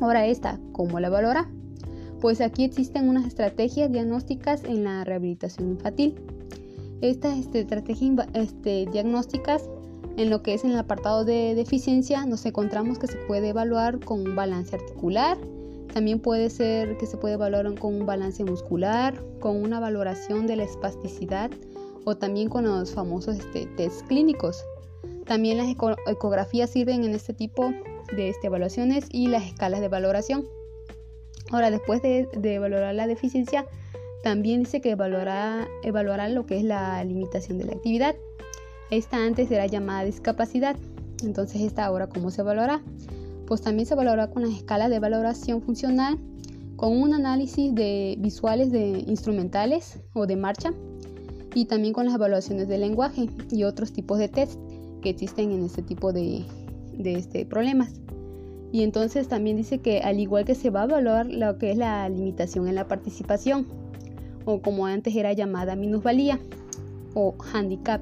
Ahora 0.00 0.26
esta, 0.26 0.58
¿cómo 0.72 1.00
la 1.00 1.10
valora? 1.10 1.48
Pues 2.20 2.40
aquí 2.40 2.64
existen 2.64 3.08
unas 3.08 3.26
estrategias 3.26 3.90
diagnósticas 3.90 4.64
en 4.64 4.84
la 4.84 5.04
rehabilitación 5.04 5.70
infantil. 5.70 6.20
Estas 7.00 7.38
este, 7.38 7.60
estrategias 7.60 8.26
este, 8.34 8.86
diagnósticas 8.92 9.68
en 10.16 10.30
lo 10.30 10.42
que 10.42 10.54
es 10.54 10.64
en 10.64 10.72
el 10.72 10.78
apartado 10.78 11.24
de 11.24 11.54
deficiencia 11.54 12.26
nos 12.26 12.44
encontramos 12.44 12.98
que 12.98 13.06
se 13.06 13.16
puede 13.26 13.48
evaluar 13.48 13.98
con 14.00 14.20
un 14.20 14.36
balance 14.36 14.76
articular, 14.76 15.38
también 15.92 16.20
puede 16.20 16.48
ser 16.48 16.96
que 16.96 17.06
se 17.06 17.16
puede 17.16 17.34
evaluar 17.34 17.74
con 17.78 17.94
un 17.94 18.06
balance 18.06 18.44
muscular, 18.44 19.22
con 19.40 19.56
una 19.62 19.78
valoración 19.78 20.46
de 20.46 20.56
la 20.56 20.64
espasticidad 20.64 21.50
o 22.04 22.16
también 22.16 22.48
con 22.48 22.64
los 22.64 22.92
famosos 22.92 23.38
este, 23.38 23.66
test 23.76 24.06
clínicos. 24.06 24.64
También 25.26 25.58
las 25.58 25.68
ecografías 26.06 26.70
sirven 26.70 27.04
en 27.04 27.14
este 27.14 27.34
tipo 27.34 27.72
de 28.16 28.28
este, 28.28 28.46
evaluaciones 28.46 29.06
y 29.10 29.28
las 29.28 29.44
escalas 29.44 29.80
de 29.80 29.88
valoración. 29.88 30.46
Ahora, 31.50 31.70
después 31.70 32.02
de, 32.02 32.28
de 32.36 32.58
valorar 32.58 32.94
la 32.94 33.06
deficiencia, 33.06 33.66
también 34.22 34.60
dice 34.60 34.80
que 34.80 34.90
evaluará, 34.90 35.68
evaluará 35.82 36.28
lo 36.28 36.46
que 36.46 36.58
es 36.58 36.64
la 36.64 37.02
limitación 37.04 37.58
de 37.58 37.64
la 37.64 37.72
actividad. 37.72 38.14
Esta 38.90 39.16
antes 39.16 39.50
era 39.50 39.66
llamada 39.66 40.04
discapacidad. 40.04 40.76
Entonces, 41.24 41.62
esta 41.62 41.84
ahora, 41.84 42.08
¿cómo 42.08 42.30
se 42.30 42.42
evaluará? 42.42 42.82
Pues 43.46 43.62
también 43.62 43.86
se 43.86 43.94
evaluará 43.94 44.30
con 44.30 44.42
las 44.42 44.52
escalas 44.52 44.90
de 44.90 44.98
valoración 44.98 45.60
funcional, 45.60 46.18
con 46.76 46.96
un 47.00 47.14
análisis 47.14 47.74
de 47.74 48.16
visuales 48.18 48.70
de 48.70 49.04
instrumentales 49.06 49.98
o 50.14 50.26
de 50.26 50.36
marcha 50.36 50.72
y 51.54 51.66
también 51.66 51.92
con 51.92 52.06
las 52.06 52.14
evaluaciones 52.14 52.68
de 52.68 52.78
lenguaje 52.78 53.28
y 53.50 53.64
otros 53.64 53.92
tipos 53.92 54.18
de 54.18 54.28
test 54.28 54.58
que 55.02 55.10
existen 55.10 55.50
en 55.52 55.64
este 55.64 55.82
tipo 55.82 56.12
de, 56.12 56.44
de 56.96 57.14
este, 57.14 57.46
problemas. 57.46 57.92
Y 58.72 58.82
entonces 58.82 59.28
también 59.28 59.56
dice 59.56 59.78
que 59.78 60.00
al 60.00 60.18
igual 60.18 60.44
que 60.44 60.54
se 60.54 60.70
va 60.70 60.82
a 60.82 60.84
evaluar 60.84 61.26
lo 61.26 61.58
que 61.58 61.72
es 61.72 61.76
la 61.76 62.08
limitación 62.08 62.68
en 62.68 62.74
la 62.74 62.88
participación, 62.88 63.66
o 64.44 64.60
como 64.60 64.86
antes 64.86 65.14
era 65.14 65.32
llamada 65.32 65.76
minusvalía 65.76 66.38
o 67.14 67.34
handicap. 67.52 68.00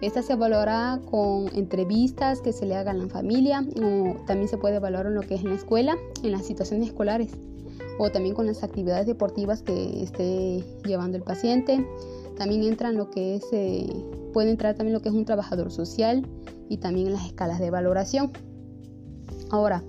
Esta 0.00 0.22
se 0.22 0.32
evaluará 0.32 1.00
con 1.10 1.54
entrevistas 1.54 2.40
que 2.40 2.52
se 2.52 2.66
le 2.66 2.74
hagan 2.74 3.00
a 3.00 3.04
la 3.04 3.08
familia 3.08 3.64
o 3.80 4.16
también 4.26 4.48
se 4.48 4.58
puede 4.58 4.76
evaluar 4.76 5.06
en 5.06 5.14
lo 5.14 5.20
que 5.20 5.36
es 5.36 5.42
en 5.42 5.50
la 5.50 5.54
escuela, 5.54 5.96
en 6.24 6.32
las 6.32 6.44
situaciones 6.44 6.88
escolares 6.88 7.30
o 7.98 8.10
también 8.10 8.34
con 8.34 8.46
las 8.46 8.64
actividades 8.64 9.06
deportivas 9.06 9.62
que 9.62 10.02
esté 10.02 10.64
llevando 10.84 11.16
el 11.16 11.22
paciente. 11.22 11.86
También 12.36 12.64
entra 12.64 12.88
en 12.88 12.96
lo 12.96 13.10
que 13.10 13.36
es, 13.36 13.44
eh, 13.52 13.86
puede 14.32 14.50
entrar 14.50 14.74
también 14.74 14.94
lo 14.94 15.02
que 15.02 15.08
es 15.08 15.14
un 15.14 15.24
trabajador 15.24 15.70
social 15.70 16.26
y 16.68 16.78
también 16.78 17.08
en 17.08 17.12
las 17.14 17.26
escalas 17.26 17.60
de 17.60 17.70
valoración. 17.70 18.32
Ahora, 19.50 19.82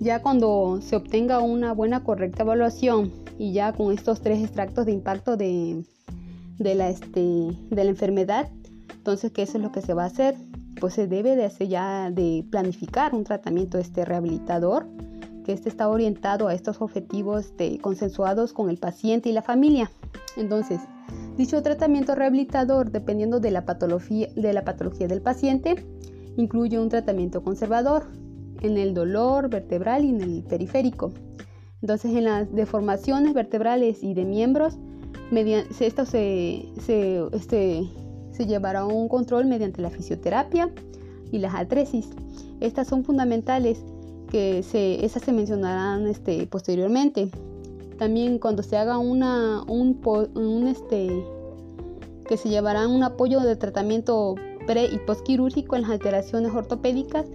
ya 0.00 0.20
cuando 0.20 0.80
se 0.82 0.96
obtenga 0.96 1.40
una 1.40 1.72
buena, 1.72 2.02
correcta 2.02 2.42
evaluación 2.42 3.12
y 3.38 3.52
ya 3.52 3.72
con 3.72 3.92
estos 3.92 4.20
tres 4.20 4.42
extractos 4.42 4.86
de 4.86 4.92
impacto 4.92 5.36
de, 5.36 5.84
de, 6.58 6.74
la, 6.74 6.90
este, 6.90 7.20
de 7.20 7.84
la 7.84 7.90
enfermedad, 7.90 8.50
entonces, 9.02 9.32
¿qué 9.32 9.42
es 9.42 9.54
lo 9.54 9.72
que 9.72 9.82
se 9.82 9.94
va 9.94 10.04
a 10.04 10.06
hacer? 10.06 10.36
Pues 10.78 10.94
se 10.94 11.08
debe 11.08 11.34
de 11.34 11.44
hacer 11.44 11.66
ya 11.66 12.12
de 12.12 12.44
planificar 12.50 13.16
un 13.16 13.24
tratamiento 13.24 13.78
este 13.78 14.04
rehabilitador, 14.04 14.86
que 15.44 15.52
este 15.52 15.68
está 15.68 15.88
orientado 15.88 16.46
a 16.46 16.54
estos 16.54 16.80
objetivos 16.80 17.56
de, 17.56 17.78
consensuados 17.78 18.52
con 18.52 18.70
el 18.70 18.78
paciente 18.78 19.28
y 19.28 19.32
la 19.32 19.42
familia. 19.42 19.90
Entonces, 20.36 20.80
Dicho 21.36 21.62
tratamiento 21.62 22.14
rehabilitador, 22.14 22.90
dependiendo 22.90 23.40
de 23.40 23.50
la, 23.50 23.64
patología, 23.64 24.28
del 24.34 25.22
paciente, 25.22 25.86
incluye 26.36 26.78
un 26.78 26.88
tratamiento 26.88 27.42
conservador 27.42 28.06
en 28.60 28.76
el 28.76 28.92
dolor 28.92 29.48
vertebral 29.48 30.04
y 30.04 30.10
en 30.10 30.20
el 30.20 30.42
periférico. 30.42 31.12
Entonces, 31.80 32.14
en 32.14 32.24
las 32.24 32.52
deformaciones 32.54 33.32
vertebrales 33.34 34.02
y 34.02 34.14
de 34.14 34.24
miembros, 34.24 34.76
esto 35.80 36.04
se, 36.04 36.68
este, 36.76 37.88
se 38.32 38.46
llevará 38.46 38.80
a 38.80 38.86
un 38.86 39.08
control 39.08 39.46
mediante 39.46 39.80
la 39.80 39.90
fisioterapia 39.90 40.70
y 41.30 41.38
las 41.38 41.54
artresis. 41.54 42.10
Estas 42.60 42.86
son 42.88 43.04
fundamentales 43.04 43.82
que 44.30 44.62
se, 44.62 45.04
esas 45.04 45.22
se 45.22 45.32
mencionarán 45.32 46.06
este, 46.06 46.46
posteriormente. 46.46 47.30
También 48.02 48.40
cuando 48.40 48.64
se 48.64 48.76
haga 48.76 48.98
una, 48.98 49.62
un, 49.68 50.00
un 50.34 50.66
este, 50.66 51.24
que 52.26 52.36
se 52.36 52.48
llevará 52.48 52.88
un 52.88 53.04
apoyo 53.04 53.38
de 53.38 53.54
tratamiento 53.54 54.34
pre 54.66 54.86
y 54.86 54.98
postquirúrgico 54.98 55.76
en 55.76 55.82
las 55.82 55.92
alteraciones 55.92 56.52
ortopédicas. 56.52 57.26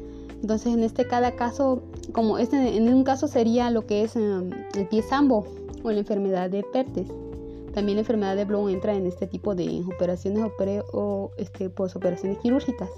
Entonces 0.42 0.74
en 0.74 0.84
este 0.84 1.08
cada 1.08 1.38
caso, 1.38 1.84
como 2.12 2.38
este 2.38 2.76
en 2.76 2.94
un 2.94 3.06
caso 3.06 3.30
sería 3.30 3.72
lo 3.72 3.86
que 3.86 4.04
es 4.04 4.18
em, 4.18 4.50
el 4.76 4.90
pie 4.90 5.04
sambo 5.04 5.48
o 5.84 5.92
la 5.92 6.00
enfermedad 6.00 6.50
de 6.50 6.64
Pertes. 6.64 7.08
También 7.74 7.96
la 7.96 8.02
enfermedad 8.02 8.36
de 8.36 8.44
Blow 8.44 8.68
entra 8.68 8.94
en 8.94 9.06
este 9.06 9.26
tipo 9.26 9.56
de 9.56 9.86
operaciones 9.96 10.44
o, 10.44 10.52
o 10.92 11.32
este, 11.38 11.72
operaciones 11.78 12.40
quirúrgicas. 12.40 12.90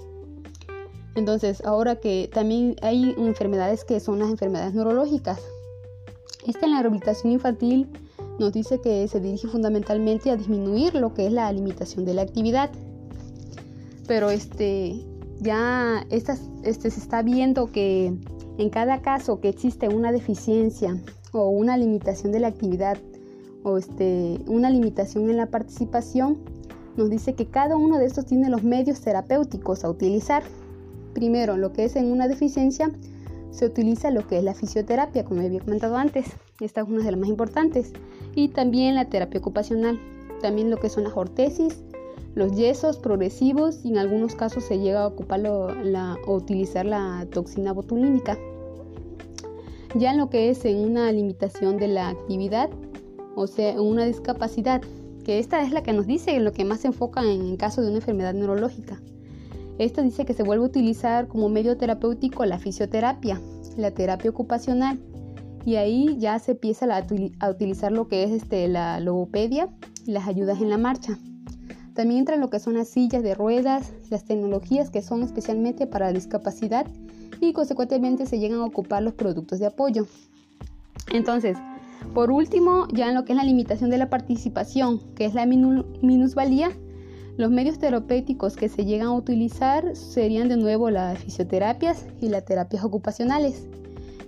Entonces, 1.14 1.62
ahora 1.64 1.94
que 1.94 2.28
también 2.34 2.74
hay 2.82 3.14
enfermedades 3.16 3.84
que 3.84 4.00
son 4.00 4.18
las 4.18 4.28
enfermedades 4.28 4.74
neurológicas, 4.74 5.40
esta 6.46 6.66
en 6.66 6.72
la 6.72 6.82
rehabilitación 6.82 7.32
infantil 7.32 7.88
nos 8.38 8.52
dice 8.52 8.80
que 8.80 9.06
se 9.06 9.20
dirige 9.20 9.48
fundamentalmente 9.48 10.30
a 10.30 10.36
disminuir 10.36 10.94
lo 10.94 11.12
que 11.12 11.26
es 11.26 11.32
la 11.32 11.52
limitación 11.52 12.04
de 12.04 12.14
la 12.14 12.22
actividad. 12.22 12.70
Pero 14.06 14.30
este, 14.30 15.04
ya 15.40 16.06
este, 16.10 16.36
se 16.64 16.88
está 16.88 17.22
viendo 17.22 17.66
que 17.70 18.14
en 18.58 18.70
cada 18.70 19.02
caso 19.02 19.40
que 19.40 19.48
existe 19.48 19.88
una 19.88 20.10
deficiencia 20.10 20.96
o 21.32 21.48
una 21.48 21.76
limitación 21.76 22.32
de 22.32 22.40
la 22.40 22.48
actividad 22.48 22.98
o 23.62 23.76
este, 23.76 24.38
una 24.46 24.70
limitación 24.70 25.28
en 25.28 25.36
la 25.36 25.46
participación, 25.46 26.38
nos 26.96 27.10
dice 27.10 27.34
que 27.34 27.46
cada 27.46 27.76
uno 27.76 27.98
de 27.98 28.06
estos 28.06 28.26
tiene 28.26 28.48
los 28.48 28.62
medios 28.62 29.00
terapéuticos 29.00 29.84
a 29.84 29.90
utilizar. 29.90 30.42
Primero, 31.14 31.56
lo 31.56 31.72
que 31.72 31.84
es 31.84 31.96
en 31.96 32.10
una 32.10 32.26
deficiencia, 32.26 32.90
se 33.50 33.66
utiliza 33.66 34.10
lo 34.10 34.26
que 34.26 34.38
es 34.38 34.44
la 34.44 34.54
fisioterapia, 34.54 35.24
como 35.24 35.40
había 35.40 35.60
comentado 35.60 35.96
antes. 35.96 36.26
Esta 36.60 36.82
es 36.82 36.88
una 36.88 37.04
de 37.04 37.10
las 37.10 37.20
más 37.20 37.28
importantes. 37.28 37.92
Y 38.34 38.48
también 38.48 38.94
la 38.94 39.06
terapia 39.06 39.40
ocupacional. 39.40 40.00
También 40.40 40.70
lo 40.70 40.78
que 40.78 40.88
son 40.88 41.04
las 41.04 41.16
ortesis, 41.16 41.82
los 42.34 42.52
yesos 42.52 42.98
progresivos 42.98 43.84
y 43.84 43.88
en 43.88 43.98
algunos 43.98 44.34
casos 44.34 44.64
se 44.64 44.78
llega 44.78 45.02
a 45.02 45.06
ocupar 45.06 45.40
la, 45.40 46.16
o 46.26 46.34
utilizar 46.36 46.86
la 46.86 47.26
toxina 47.30 47.72
botulínica. 47.72 48.38
Ya 49.96 50.12
en 50.12 50.18
lo 50.18 50.30
que 50.30 50.50
es 50.50 50.64
en 50.64 50.78
una 50.78 51.10
limitación 51.10 51.76
de 51.76 51.88
la 51.88 52.08
actividad, 52.08 52.70
o 53.34 53.46
sea, 53.46 53.80
una 53.80 54.04
discapacidad, 54.04 54.82
que 55.24 55.38
esta 55.38 55.62
es 55.62 55.72
la 55.72 55.82
que 55.82 55.92
nos 55.92 56.06
dice 56.06 56.38
lo 56.40 56.52
que 56.52 56.64
más 56.64 56.80
se 56.80 56.88
enfoca 56.88 57.22
en 57.22 57.56
caso 57.56 57.82
de 57.82 57.88
una 57.88 57.96
enfermedad 57.96 58.32
neurológica. 58.32 59.00
Esta 59.80 60.02
dice 60.02 60.26
que 60.26 60.34
se 60.34 60.42
vuelve 60.42 60.62
a 60.62 60.68
utilizar 60.68 61.26
como 61.26 61.48
medio 61.48 61.78
terapéutico 61.78 62.44
la 62.44 62.58
fisioterapia, 62.58 63.40
la 63.78 63.90
terapia 63.90 64.28
ocupacional, 64.28 65.00
y 65.64 65.76
ahí 65.76 66.18
ya 66.18 66.38
se 66.38 66.50
empieza 66.50 66.84
a, 66.94 67.50
utilizar 67.50 67.90
lo 67.90 68.06
que 68.06 68.24
es 68.24 68.30
este, 68.30 68.68
la 68.68 69.00
logopedia 69.00 69.70
y 70.04 70.10
las 70.10 70.28
ayudas 70.28 70.60
en 70.60 70.68
la 70.68 70.76
marcha. 70.76 71.18
También 71.94 72.20
entra 72.20 72.36
lo 72.36 72.50
que 72.50 72.60
son 72.60 72.74
las 72.74 72.88
sillas 72.88 73.22
de 73.22 73.34
ruedas, 73.34 73.90
las 74.10 74.26
tecnologías 74.26 74.90
que 74.90 75.00
son 75.00 75.22
especialmente 75.22 75.86
para 75.86 76.08
la 76.08 76.12
discapacidad 76.12 76.86
y 77.40 77.54
consecuentemente 77.54 78.26
se 78.26 78.38
llegan 78.38 78.60
a 78.60 78.66
ocupar 78.66 79.02
los 79.02 79.14
productos 79.14 79.60
de 79.60 79.66
apoyo. 79.66 80.06
Entonces, 81.10 81.56
por 82.12 82.30
último, 82.30 82.86
ya 82.92 83.08
en 83.08 83.14
lo 83.14 83.24
que 83.24 83.32
es 83.32 83.36
la 83.38 83.44
limitación 83.44 83.88
de 83.88 83.96
la 83.96 84.10
participación, 84.10 85.00
que 85.14 85.24
es 85.24 85.32
la 85.32 85.46
minusvalía, 85.46 86.70
los 87.36 87.50
medios 87.50 87.78
terapéuticos 87.78 88.56
que 88.56 88.68
se 88.68 88.84
llegan 88.84 89.08
a 89.08 89.14
utilizar 89.14 89.96
serían 89.96 90.48
de 90.48 90.56
nuevo 90.56 90.90
las 90.90 91.18
fisioterapias 91.18 92.06
y 92.20 92.28
las 92.28 92.44
terapias 92.44 92.84
ocupacionales. 92.84 93.66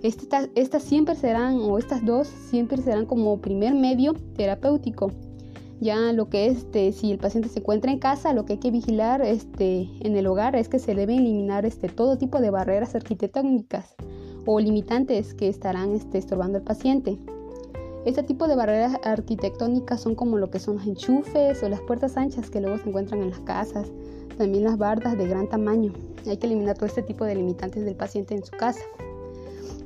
Estas, 0.01 0.49
siempre 0.83 1.15
serán, 1.15 1.59
o 1.61 1.77
estas 1.77 2.05
dos 2.05 2.27
siempre 2.27 2.77
serán 2.81 3.05
como 3.05 3.37
primer 3.39 3.73
medio 3.73 4.13
terapéutico 4.35 5.11
ya 5.83 6.13
lo 6.13 6.29
que 6.29 6.47
es, 6.47 6.59
este, 6.59 6.91
si 6.93 7.11
el 7.11 7.19
paciente 7.19 7.49
se 7.49 7.59
encuentra 7.59 7.91
en 7.91 7.99
casa, 7.99 8.33
lo 8.33 8.45
que 8.45 8.53
hay 8.53 8.59
que 8.59 8.71
vigilar 8.71 9.21
este, 9.21 9.89
en 9.99 10.15
el 10.15 10.25
hogar 10.27 10.55
es 10.55 10.69
que 10.69 10.79
se 10.79 10.95
deben 10.95 11.19
eliminar 11.19 11.65
este, 11.65 11.89
todo 11.89 12.17
tipo 12.17 12.39
de 12.39 12.49
barreras 12.49 12.95
arquitectónicas 12.95 13.95
o 14.45 14.59
limitantes 14.59 15.33
que 15.33 15.49
estarán 15.49 15.93
este, 15.93 16.17
estorbando 16.17 16.57
al 16.57 16.63
paciente. 16.63 17.17
Este 18.05 18.21
tipo 18.23 18.47
de 18.47 18.55
barreras 18.55 18.97
arquitectónicas 19.03 20.01
son 20.01 20.15
como 20.15 20.37
lo 20.37 20.49
que 20.49 20.59
son 20.59 20.75
los 20.75 20.85
enchufes 20.85 21.63
o 21.63 21.69
las 21.69 21.79
puertas 21.81 22.17
anchas 22.17 22.49
que 22.49 22.59
luego 22.59 22.77
se 22.77 22.89
encuentran 22.89 23.21
en 23.21 23.29
las 23.29 23.39
casas, 23.39 23.87
también 24.37 24.65
las 24.65 24.77
bardas 24.77 25.17
de 25.17 25.27
gran 25.27 25.47
tamaño. 25.47 25.93
Hay 26.27 26.37
que 26.37 26.47
eliminar 26.47 26.75
todo 26.75 26.87
este 26.87 27.01
tipo 27.01 27.23
de 27.23 27.35
limitantes 27.35 27.85
del 27.85 27.95
paciente 27.95 28.35
en 28.35 28.43
su 28.43 28.51
casa. 28.51 28.81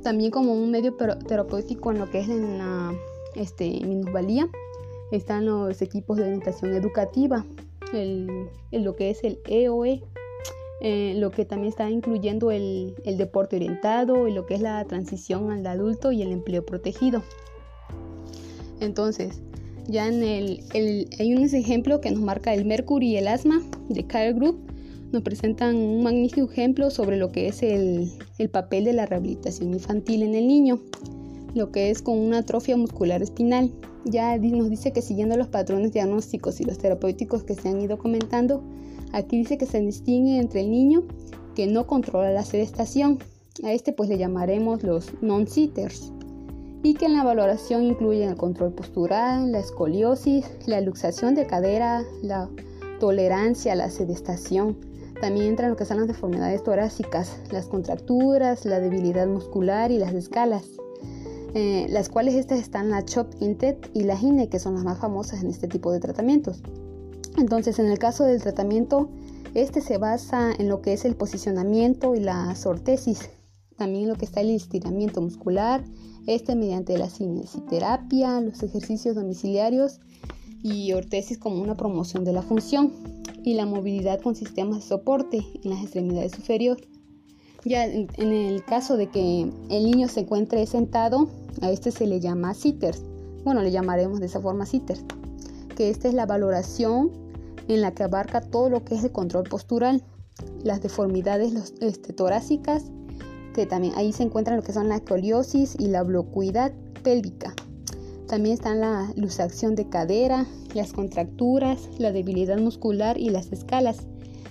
También 0.02 0.30
como 0.30 0.52
un 0.52 0.70
medio 0.70 0.94
terapéutico 0.94 1.92
en 1.92 1.98
lo 1.98 2.10
que 2.10 2.20
es 2.20 2.28
en 2.28 2.58
la 2.58 2.92
este, 3.34 3.80
minusvalía, 3.84 4.48
están 5.12 5.46
los 5.46 5.80
equipos 5.80 6.16
de 6.16 6.24
orientación 6.24 6.74
educativa, 6.74 7.44
el, 7.92 8.48
lo 8.72 8.96
que 8.96 9.10
es 9.10 9.22
el 9.24 9.38
EOE, 9.46 10.02
eh, 10.80 11.14
lo 11.16 11.30
que 11.30 11.44
también 11.44 11.70
está 11.70 11.90
incluyendo 11.90 12.50
el, 12.50 12.94
deporte 13.04 13.56
orientado 13.56 14.28
y 14.28 14.32
lo 14.32 14.46
que 14.46 14.54
es 14.54 14.60
la 14.60 14.84
transición 14.84 15.50
al 15.50 15.66
adulto 15.66 16.12
y 16.12 16.22
el 16.22 16.32
empleo 16.32 16.64
protegido. 16.64 17.22
Entonces, 18.80 19.40
ya 19.88 20.06
en 20.06 20.22
el, 20.22 21.08
hay 21.18 21.34
unos 21.34 21.52
ejemplos 21.54 22.00
que 22.00 22.10
nos 22.10 22.20
marca 22.20 22.52
el 22.52 22.64
Mercury 22.64 23.08
y 23.08 23.16
el 23.16 23.28
asma 23.28 23.62
de 23.88 24.06
Care 24.06 24.34
Group. 24.34 24.58
Nos 25.12 25.22
presentan 25.22 25.76
un 25.76 26.02
magnífico 26.02 26.50
ejemplo 26.50 26.90
sobre 26.90 27.16
lo 27.16 27.32
que 27.32 27.48
es 27.48 27.62
el, 27.62 28.12
el 28.38 28.50
papel 28.50 28.84
de 28.84 28.92
la 28.92 29.06
rehabilitación 29.06 29.72
infantil 29.72 30.22
en 30.22 30.34
el 30.34 30.46
niño, 30.46 30.80
lo 31.54 31.72
que 31.72 31.88
es 31.90 32.02
con 32.02 32.18
una 32.18 32.38
atrofia 32.38 32.76
muscular 32.76 33.22
espinal. 33.22 33.72
Ya 34.04 34.36
nos 34.36 34.68
dice 34.68 34.92
que 34.92 35.00
siguiendo 35.00 35.36
los 35.36 35.48
patrones 35.48 35.92
diagnósticos 35.92 36.60
y 36.60 36.64
los 36.64 36.76
terapéuticos 36.76 37.42
que 37.42 37.54
se 37.54 37.68
han 37.68 37.80
ido 37.80 37.96
comentando, 37.96 38.62
aquí 39.12 39.38
dice 39.38 39.56
que 39.56 39.66
se 39.66 39.80
distingue 39.80 40.38
entre 40.38 40.60
el 40.60 40.70
niño 40.70 41.04
que 41.54 41.66
no 41.66 41.86
controla 41.86 42.30
la 42.30 42.44
sedestación, 42.44 43.18
a 43.64 43.72
este 43.72 43.92
pues 43.92 44.08
le 44.08 44.18
llamaremos 44.18 44.82
los 44.82 45.12
non-sitters, 45.20 46.12
y 46.82 46.94
que 46.94 47.06
en 47.06 47.14
la 47.14 47.24
valoración 47.24 47.82
incluyen 47.82 48.30
el 48.30 48.36
control 48.36 48.72
postural, 48.72 49.52
la 49.52 49.58
escoliosis, 49.58 50.46
la 50.66 50.80
luxación 50.80 51.34
de 51.34 51.46
cadera, 51.46 52.04
la 52.22 52.48
tolerancia 52.98 53.74
la 53.74 53.90
sedestación. 53.90 54.76
También 55.20 55.46
entran 55.46 55.70
lo 55.70 55.76
que 55.76 55.84
son 55.84 55.98
las 55.98 56.06
deformidades 56.06 56.62
torácicas, 56.62 57.36
las 57.50 57.66
contracturas, 57.66 58.64
la 58.64 58.80
debilidad 58.80 59.26
muscular 59.26 59.90
y 59.90 59.98
las 59.98 60.12
escalas. 60.14 60.64
Eh, 61.54 61.86
las 61.88 62.08
cuales 62.08 62.34
estas 62.34 62.60
están 62.60 62.90
la 62.90 63.04
CHOP 63.04 63.34
INTET 63.40 63.90
y 63.94 64.02
la 64.02 64.16
GINE, 64.16 64.48
que 64.48 64.58
son 64.58 64.74
las 64.74 64.84
más 64.84 64.98
famosas 64.98 65.42
en 65.42 65.48
este 65.48 65.66
tipo 65.66 65.90
de 65.90 65.98
tratamientos. 65.98 66.62
Entonces, 67.38 67.78
en 67.78 67.86
el 67.86 67.98
caso 67.98 68.24
del 68.24 68.40
tratamiento, 68.40 69.08
este 69.54 69.80
se 69.80 69.98
basa 69.98 70.52
en 70.56 70.68
lo 70.68 70.82
que 70.82 70.92
es 70.92 71.04
el 71.04 71.16
posicionamiento 71.16 72.14
y 72.14 72.20
la 72.20 72.54
sortesis, 72.54 73.30
también 73.76 74.08
lo 74.08 74.16
que 74.16 74.26
está 74.26 74.40
el 74.40 74.50
estiramiento 74.50 75.20
muscular, 75.20 75.82
este 76.28 76.54
mediante 76.54 76.98
la 76.98 77.08
cinesiterapia, 77.08 78.40
los 78.40 78.62
ejercicios 78.62 79.14
domiciliarios 79.14 80.00
y 80.62 80.92
ortesis 80.92 81.38
como 81.38 81.62
una 81.62 81.76
promoción 81.76 82.24
de 82.24 82.34
la 82.34 82.42
función 82.42 82.92
y 83.44 83.54
la 83.54 83.64
movilidad 83.64 84.20
con 84.20 84.36
sistemas 84.36 84.80
de 84.80 84.88
soporte 84.88 85.38
en 85.64 85.70
las 85.70 85.82
extremidades 85.82 86.32
superiores. 86.32 86.86
Ya 87.64 87.86
en, 87.86 88.08
el 88.18 88.62
caso 88.64 88.96
de 88.98 89.08
que 89.08 89.50
el 89.70 89.84
niño 89.84 90.08
se 90.08 90.20
encuentre 90.20 90.66
sentado, 90.66 91.28
a 91.62 91.70
este 91.70 91.90
se 91.90 92.06
le 92.06 92.20
llama 92.20 92.52
sitters. 92.52 93.02
Bueno, 93.44 93.62
le 93.62 93.70
llamaremos 93.70 94.20
de 94.20 94.26
esa 94.26 94.40
forma 94.40 94.66
sitters. 94.66 95.04
Que 95.76 95.88
esta 95.88 96.08
es 96.08 96.14
la 96.14 96.26
valoración 96.26 97.10
en 97.68 97.80
la 97.80 97.92
que 97.92 98.02
abarca 98.02 98.42
todo 98.42 98.68
lo 98.68 98.84
que 98.84 98.94
es 98.96 99.04
el 99.04 99.12
control 99.12 99.44
postural, 99.44 100.02
las 100.62 100.82
deformidades 100.82 101.72
este, 101.80 102.12
torácicas, 102.12 102.84
también 103.66 103.94
ahí 103.96 104.12
se 104.12 104.22
encuentran 104.22 104.56
lo 104.56 104.62
que 104.62 104.72
son 104.72 104.88
la 104.88 104.96
escoliosis 104.96 105.76
y 105.78 105.88
la 105.88 106.02
blocuidad 106.02 106.72
pélvica. 107.02 107.54
También 108.26 108.54
están 108.54 108.80
la 108.80 109.12
luxación 109.16 109.74
de 109.74 109.88
cadera, 109.88 110.46
las 110.74 110.92
contracturas, 110.92 111.88
la 111.98 112.12
debilidad 112.12 112.58
muscular 112.58 113.18
y 113.18 113.30
las 113.30 113.52
escalas 113.52 114.06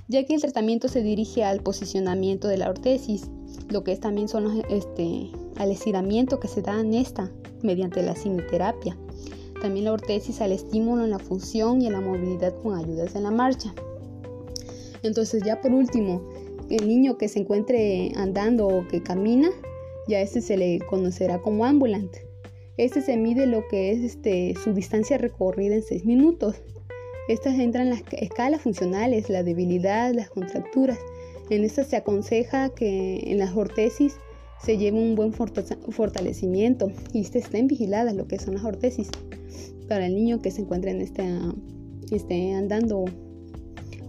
ya 0.08 0.24
que 0.24 0.34
el 0.34 0.42
tratamiento 0.42 0.88
se 0.88 1.02
dirige 1.02 1.44
al 1.44 1.60
posicionamiento 1.62 2.48
de 2.48 2.58
la 2.58 2.70
ortesis, 2.70 3.30
lo 3.70 3.84
que 3.84 3.92
es 3.92 4.00
también 4.00 4.30
son 4.30 4.64
este, 4.70 5.30
al 5.58 5.72
estiramiento 5.72 6.40
que 6.40 6.48
se 6.48 6.62
da 6.62 6.80
en 6.80 6.94
esta 6.94 7.30
mediante 7.62 8.02
la 8.04 8.16
cineterapia. 8.16 8.98
También 9.62 9.86
la 9.86 9.94
ortesis 9.94 10.40
al 10.40 10.52
estímulo 10.52 11.04
en 11.04 11.10
la 11.10 11.20
función 11.20 11.82
y 11.82 11.88
en 11.88 11.94
la 11.94 12.02
movilidad 12.02 12.54
con 12.62 12.76
ayudas 12.76 13.16
en 13.16 13.24
la 13.24 13.32
marcha. 13.32 13.74
Entonces 15.04 15.44
ya 15.44 15.60
por 15.60 15.72
último, 15.72 16.22
el 16.70 16.88
niño 16.88 17.18
que 17.18 17.28
se 17.28 17.40
encuentre 17.40 18.12
andando 18.16 18.68
o 18.68 18.88
que 18.88 19.02
camina, 19.02 19.50
ya 20.08 20.22
este 20.22 20.42
se 20.42 20.58
le 20.58 20.80
conocerá 20.90 21.40
como 21.40 21.66
ambulante. 21.66 22.26
Este 22.78 23.02
se 23.02 23.18
mide 23.18 23.48
lo 23.48 23.68
que 23.68 23.92
es 23.92 24.04
este, 24.04 24.54
su 24.64 24.74
distancia 24.74 25.18
recorrida 25.18 25.76
en 25.76 25.84
6 25.84 26.06
minutos 26.06 26.62
estas 27.28 27.60
entran 27.60 27.88
en 27.88 27.94
las 27.94 28.04
escalas 28.14 28.62
funcionales, 28.62 29.30
la 29.30 29.44
debilidad, 29.44 30.14
las 30.14 30.30
contracturas. 30.30 30.98
En 31.50 31.66
estas 31.66 31.88
se 31.88 31.98
aconseja 31.98 32.70
que 32.70 33.20
en 33.26 33.38
las 33.38 33.56
ortesis 33.56 34.16
se 34.64 34.78
lleve 34.78 34.98
un 34.98 35.16
buen 35.16 35.34
fortalecimiento 35.34 36.92
y 37.14 37.22
estén 37.22 37.68
vigiladas 37.68 38.16
lo 38.16 38.28
que 38.28 38.40
son 38.40 38.56
las 38.56 38.64
ortesis 38.64 39.10
para 39.88 40.06
el 40.06 40.16
niño 40.16 40.42
que 40.42 40.52
se 40.52 40.62
encuentre 40.62 40.92
en 40.92 41.02
este, 41.02 41.24
esté 42.12 42.54
andando 42.54 43.06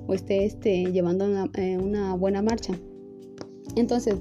o 0.08 0.14
esté 0.14 0.44
este, 0.44 0.90
llevando 0.90 1.26
una, 1.26 1.48
eh, 1.54 1.78
una 1.78 2.14
buena 2.14 2.42
marcha. 2.42 2.74
Entonces, 3.76 4.16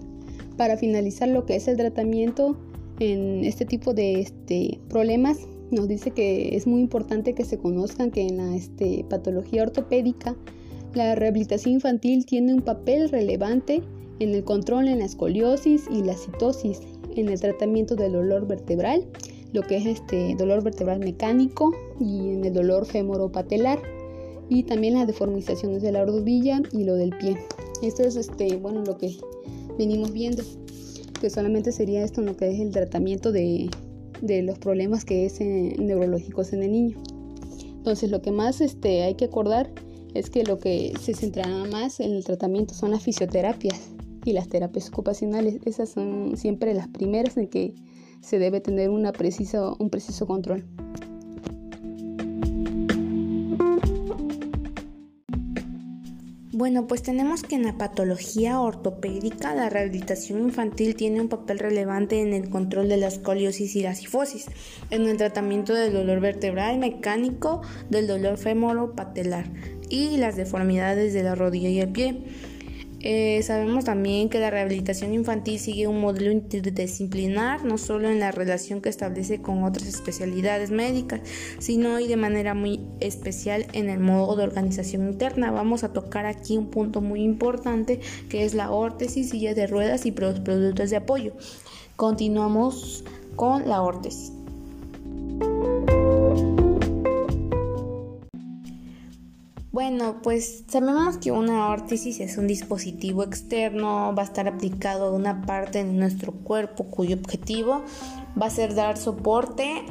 para 0.58 0.78
finalizar 0.78 1.30
lo 1.30 1.45
que 1.45 1.56
es 1.56 1.67
el 1.67 1.78
tratamiento 1.78 2.58
en 3.00 3.43
este 3.43 3.65
tipo 3.65 3.93
de 3.93 4.19
este, 4.19 4.80
problemas, 4.89 5.39
nos 5.71 5.88
dice 5.88 6.12
que 6.12 6.56
es 6.56 6.67
muy 6.67 6.82
importante 6.82 7.34
que 7.34 7.45
se 7.45 7.58
conozcan 7.58 8.12
que 8.12 8.21
en 8.21 8.38
la 8.38 8.56
este, 8.56 9.06
patología 9.10 9.63
ortopédica 9.63 10.36
la 10.93 11.15
rehabilitación 11.15 11.76
infantil 11.76 12.26
tiene 12.26 12.54
un 12.54 12.62
papel 12.62 13.10
relevante 13.10 13.82
en 14.19 14.34
el 14.34 14.43
control 14.43 14.88
en 14.88 15.00
la 15.00 15.06
escoliosis 15.06 15.86
y 15.91 16.04
la 16.04 16.15
citosis, 16.15 16.82
en 17.15 17.30
el 17.30 17.39
tratamiento 17.39 17.95
del 17.95 18.13
dolor 18.13 18.47
vertebral, 18.47 19.06
lo 19.54 19.62
que 19.62 19.78
es 19.78 19.86
este 19.86 20.36
dolor 20.36 20.63
vertebral 20.63 21.00
mecánico 21.00 21.71
y 22.00 22.32
en 22.32 22.45
el 22.45 22.54
dolor 22.54 22.86
femoropatelar 22.86 23.80
y 24.49 24.63
también 24.63 24.95
las 24.95 25.07
deformizaciones 25.07 25.81
de 25.81 25.91
la 25.91 26.05
rodilla 26.05 26.62
y 26.71 26.83
lo 26.83 26.95
del 26.95 27.10
pie. 27.17 27.38
Esto 27.81 28.03
es 28.03 28.15
este, 28.15 28.55
bueno, 28.57 28.83
lo 28.83 28.97
que 28.97 29.17
venimos 29.77 30.12
viendo, 30.12 30.43
que 31.19 31.29
solamente 31.29 31.71
sería 31.71 32.03
esto 32.03 32.21
en 32.21 32.27
lo 32.27 32.38
que 32.38 32.49
es 32.51 32.60
el 32.60 32.71
tratamiento 32.71 33.31
de 33.31 33.69
de 34.21 34.41
los 34.41 34.57
problemas 34.60 35.05
que 35.05 35.25
es 35.25 35.39
neurológicos 35.39 36.53
en 36.53 36.63
el 36.63 36.71
niño. 36.71 36.97
Entonces 37.63 38.12
lo 38.12 38.21
que 38.21 38.31
más 38.31 38.62
este, 38.62 39.03
hay 39.03 39.15
que 39.15 39.25
acordar 39.25 39.69
es 40.13 40.29
que 40.29 40.43
lo 40.43 40.60
que 40.60 40.93
se 40.99 41.13
centrará 41.13 41.65
más 41.65 41.99
en 41.99 42.13
el 42.13 42.23
tratamiento 42.23 42.73
son 42.73 42.91
las 42.91 43.03
fisioterapias 43.03 43.91
y 44.25 44.33
las 44.33 44.49
terapias 44.49 44.89
ocupacionales. 44.89 45.60
Esas 45.65 45.89
son 45.89 46.36
siempre 46.38 46.73
las 46.73 46.88
primeras 46.88 47.38
en 47.38 47.47
que 47.47 47.75
se 48.21 48.39
debe 48.39 48.60
tener 48.60 48.89
una 48.89 49.13
preciso, 49.13 49.77
un 49.79 49.89
preciso 49.89 50.25
control. 50.25 50.65
Bueno, 56.58 56.88
pues 56.88 57.04
tenemos 57.04 57.43
que 57.43 57.54
en 57.54 57.62
la 57.62 57.78
patología 57.78 58.60
ortopédica 58.60 59.54
la 59.54 59.70
rehabilitación 59.70 60.41
infantil 60.41 60.96
tiene 60.96 61.22
un 61.22 61.30
papel 61.30 61.60
relevante 61.60 62.20
en 62.20 62.34
el 62.34 62.50
control 62.50 62.89
de 62.89 62.98
la 62.98 63.10
escoliosis 63.10 63.76
y 63.76 63.84
la 63.84 63.93
sifosis, 63.93 64.48
en 64.89 65.06
el 65.06 65.17
tratamiento 65.17 65.76
del 65.76 65.93
dolor 65.93 66.20
vertebral 66.20 66.80
mecánico, 66.80 67.62
del 67.91 68.08
dolor 68.08 68.39
patelar 68.96 69.46
y 69.91 70.17
las 70.17 70.36
deformidades 70.36 71.13
de 71.13 71.22
la 71.22 71.36
rodilla 71.36 71.70
y 71.70 71.80
el 71.80 71.89
pie. 71.89 72.24
Eh, 73.10 73.41
sabemos 73.41 73.86
también 73.86 74.28
que 74.28 74.38
la 74.38 74.50
rehabilitación 74.50 75.13
infantil 75.13 75.60
sigue 75.60 75.88
un 75.88 76.02
modelo 76.02 76.30
interdisciplinar, 76.30 77.63
no 77.63 77.78
solo 77.78 78.10
en 78.10 78.20
la 78.20 78.32
relación 78.32 78.82
que 78.82 78.89
establece 78.89 79.41
con 79.41 79.63
otras 79.63 79.88
especialidades 79.88 80.72
médicas, 80.72 81.22
sino 81.58 82.02
y 82.02 82.10
de 82.10 82.17
manera 82.17 82.54
muy 82.54 82.82
especial 83.00 83.65
en 83.72 83.89
el 83.89 84.00
modo 84.00 84.36
de 84.36 84.43
organización 84.43 85.08
interna. 85.08 85.52
Vamos 85.52 85.86
a 85.86 85.93
tocar 85.93 86.26
aquí 86.26 86.58
un 86.58 86.70
punto 86.70 87.00
muy 87.00 87.22
importante 87.22 88.02
que 88.28 88.43
es 88.43 88.54
la 88.54 88.72
órtesis, 88.72 89.30
silla 89.30 89.54
de 89.54 89.67
ruedas 89.67 90.06
y 90.06 90.12
productos 90.12 90.89
de 90.89 90.98
apoyo. 90.98 91.32
Continuamos 91.96 93.06
con 93.38 93.70
la 93.70 93.84
órtesis. 93.84 94.37
Bueno, 99.78 100.24
pues 100.24 100.63
sabemos 100.68 101.20
que 101.20 101.32
una 101.32 101.70
órtesis 101.70 102.20
es 102.20 102.40
un 102.40 102.48
dispositivo 102.48 103.22
externo, 103.22 104.12
va 104.18 104.24
a 104.24 104.26
estar 104.26 104.48
aplicado 104.48 105.06
a 105.06 105.12
una 105.12 105.44
parte 105.44 105.84
de 105.84 105.94
nuestro 105.94 106.32
cuerpo 106.32 106.86
cuyo 106.86 107.16
objetivo 107.16 107.84
va 108.42 108.48
a 108.48 108.50
ser 108.50 108.74
dar 108.74 108.98
soporte 108.98 109.86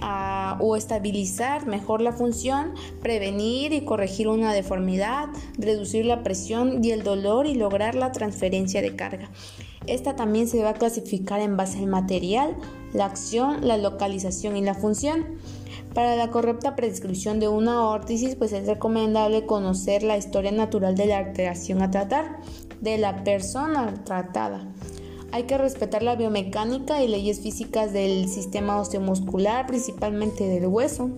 o 0.59 0.75
estabilizar 0.75 1.69
mejor 1.69 2.01
la 2.01 2.11
función, 2.11 2.75
prevenir 3.01 3.73
y 3.73 3.85
corregir 3.85 4.27
una 4.27 4.53
deformidad, 4.53 5.29
reducir 5.57 6.05
la 6.05 6.25
presión 6.25 6.83
y 6.83 6.91
el 6.91 7.05
dolor 7.05 7.47
y 7.47 7.55
lograr 7.55 7.95
la 7.95 8.11
transferencia 8.11 8.83
de 8.83 8.97
carga. 8.97 9.31
Esta 9.87 10.17
también 10.17 10.49
se 10.49 10.65
va 10.65 10.71
a 10.71 10.75
clasificar 10.75 11.39
en 11.39 11.57
base 11.57 11.79
al 11.79 11.87
material, 11.87 12.57
la 12.93 13.07
acción, 13.07 13.67
la 13.67 13.77
localización 13.77 14.57
y 14.57 14.63
la 14.63 14.75
función. 14.75 15.25
Para 15.95 16.15
la 16.17 16.31
correcta 16.31 16.77
prescripción 16.77 17.41
de 17.41 17.49
una 17.49 17.89
órtesis, 17.89 18.37
pues 18.37 18.53
es 18.53 18.67
recomendable 18.67 19.47
conocer 19.47 20.03
la 20.03 20.19
historia 20.19 20.53
natural 20.53 20.95
de 20.95 21.07
la 21.07 21.19
alteración 21.19 21.81
a 21.83 21.91
tratar 21.91 22.41
de 22.81 22.99
la 22.99 23.25
persona 23.25 23.95
tratada. 24.05 24.67
Hay 25.33 25.45
que 25.45 25.59
respetar 25.59 26.03
la 26.03 26.17
biomecánica 26.17 27.03
y 27.03 27.09
leyes 27.09 27.41
físicas 27.41 27.93
del 27.93 28.29
sistema 28.29 28.81
osteomuscular, 28.81 29.67
principalmente 29.67 30.47
del 30.47 30.67
hueso. 30.67 31.11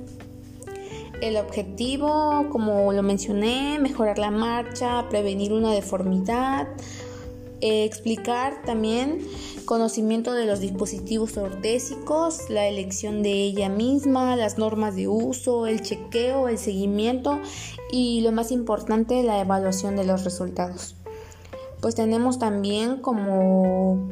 El 1.20 1.36
objetivo, 1.36 2.46
como 2.50 2.92
lo 2.92 3.02
mencioné, 3.02 3.78
mejorar 3.80 4.18
la 4.18 4.30
marcha, 4.30 5.08
prevenir 5.10 5.52
una 5.52 5.72
deformidad, 5.72 6.68
eh, 7.60 7.84
explicar 7.84 8.62
también 8.64 9.20
conocimiento 9.64 10.32
de 10.32 10.46
los 10.46 10.60
dispositivos 10.60 11.36
ortésicos, 11.36 12.48
la 12.48 12.66
elección 12.66 13.22
de 13.22 13.32
ella 13.32 13.68
misma, 13.68 14.36
las 14.36 14.58
normas 14.58 14.96
de 14.96 15.08
uso, 15.08 15.66
el 15.66 15.82
chequeo, 15.82 16.48
el 16.48 16.58
seguimiento 16.58 17.38
y 17.90 18.20
lo 18.22 18.32
más 18.32 18.50
importante, 18.50 19.22
la 19.22 19.40
evaluación 19.40 19.96
de 19.96 20.04
los 20.04 20.24
resultados. 20.24 20.96
Pues 21.80 21.94
tenemos 21.94 22.38
también 22.38 23.00
como 23.00 24.08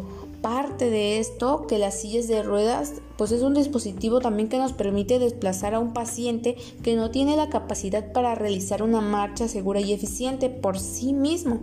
parte 0.46 0.90
de 0.90 1.18
esto 1.18 1.66
que 1.66 1.76
las 1.76 2.00
sillas 2.00 2.28
de 2.28 2.40
ruedas 2.44 3.02
pues 3.16 3.32
es 3.32 3.42
un 3.42 3.52
dispositivo 3.52 4.20
también 4.20 4.48
que 4.48 4.58
nos 4.58 4.72
permite 4.72 5.18
desplazar 5.18 5.74
a 5.74 5.80
un 5.80 5.92
paciente 5.92 6.56
que 6.84 6.94
no 6.94 7.10
tiene 7.10 7.36
la 7.36 7.48
capacidad 7.48 8.12
para 8.12 8.36
realizar 8.36 8.80
una 8.80 9.00
marcha 9.00 9.48
segura 9.48 9.80
y 9.80 9.92
eficiente 9.92 10.48
por 10.48 10.78
sí 10.78 11.12
mismo. 11.12 11.62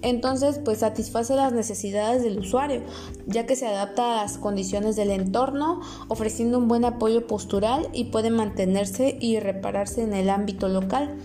Entonces, 0.00 0.58
pues 0.64 0.78
satisface 0.78 1.36
las 1.36 1.52
necesidades 1.52 2.22
del 2.22 2.38
usuario, 2.38 2.80
ya 3.26 3.44
que 3.44 3.54
se 3.54 3.66
adapta 3.66 4.20
a 4.20 4.22
las 4.22 4.38
condiciones 4.38 4.96
del 4.96 5.10
entorno, 5.10 5.82
ofreciendo 6.08 6.56
un 6.56 6.68
buen 6.68 6.86
apoyo 6.86 7.26
postural 7.26 7.90
y 7.92 8.04
puede 8.04 8.30
mantenerse 8.30 9.18
y 9.20 9.40
repararse 9.40 10.04
en 10.04 10.14
el 10.14 10.30
ámbito 10.30 10.68
local. 10.68 11.18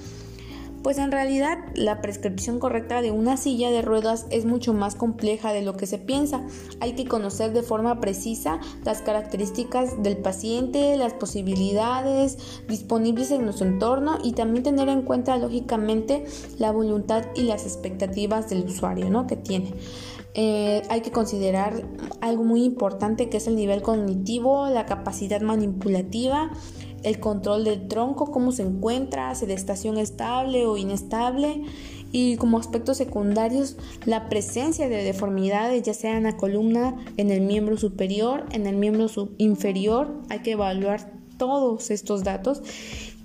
Pues 0.88 1.00
en 1.00 1.12
realidad 1.12 1.58
la 1.76 2.00
prescripción 2.00 2.60
correcta 2.60 3.02
de 3.02 3.12
una 3.12 3.36
silla 3.36 3.71
de 3.71 3.82
ruedas 3.82 4.26
es 4.30 4.45
mucho 4.45 4.73
más 4.73 4.95
compleja 4.95 5.52
de 5.52 5.62
lo 5.62 5.76
que 5.76 5.86
se 5.86 5.97
piensa. 5.97 6.45
Hay 6.80 6.93
que 6.93 7.04
conocer 7.04 7.52
de 7.52 7.62
forma 7.62 8.00
precisa 8.00 8.62
las 8.86 9.02
características 9.02 10.02
del 10.02 10.15
paciente, 10.15 10.95
las 10.95 11.12
posibilidades 11.12 12.38
disponibles 12.69 13.32
en 13.32 13.43
nuestro 13.43 13.67
entorno 13.67 14.17
y 14.23 14.32
también 14.32 14.63
tener 14.63 14.88
en 14.88 15.02
cuenta 15.02 15.36
lógicamente 15.36 16.23
la 16.58 16.71
voluntad 16.71 17.26
y 17.36 17.41
las 17.41 17.65
expectativas 17.65 18.50
del 18.50 18.63
usuario 18.63 19.10
¿no? 19.10 19.28
que 19.28 19.36
tiene. 19.36 19.73
Eh, 20.36 20.84
hay 20.89 21.02
que 21.02 21.12
considerar 21.12 21.84
algo 22.21 22.43
muy 22.43 22.63
importante 22.63 23.28
que 23.28 23.38
es 23.38 23.47
el 23.47 23.56
nivel 23.56 23.82
cognitivo, 23.82 24.69
la 24.69 24.86
capacidad 24.86 25.41
manipulativa, 25.41 26.52
el 27.04 27.20
control 27.20 27.64
del 27.64 27.88
tronco, 27.88 28.32
cómo 28.32 28.52
se 28.52 28.64
encuentra, 28.64 29.34
si 29.36 29.46
de 29.46 29.54
estación 29.54 29.98
estable 29.98 30.66
o 30.66 30.78
inestable 30.78 31.64
y 32.12 32.38
como 32.38 32.58
aspectos 32.58 32.98
secundarios 32.98 33.78
la 34.06 34.30
presencia 34.30 34.88
de 34.88 35.04
deformidades 35.04 35.84
ya 35.84 35.94
sea 35.94 36.18
en 36.18 36.24
la 36.24 36.38
columna, 36.38 36.96
en 37.18 37.32
el 37.32 37.42
miembro 37.42 37.78
superior, 37.78 38.46
en 38.52 38.66
el 38.68 38.76
miembro 38.76 39.08
inferior, 39.38 40.22
hay 40.30 40.40
que 40.40 40.52
evaluar 40.52 41.12
todos 41.38 41.92
estos 41.92 42.24
datos 42.24 42.62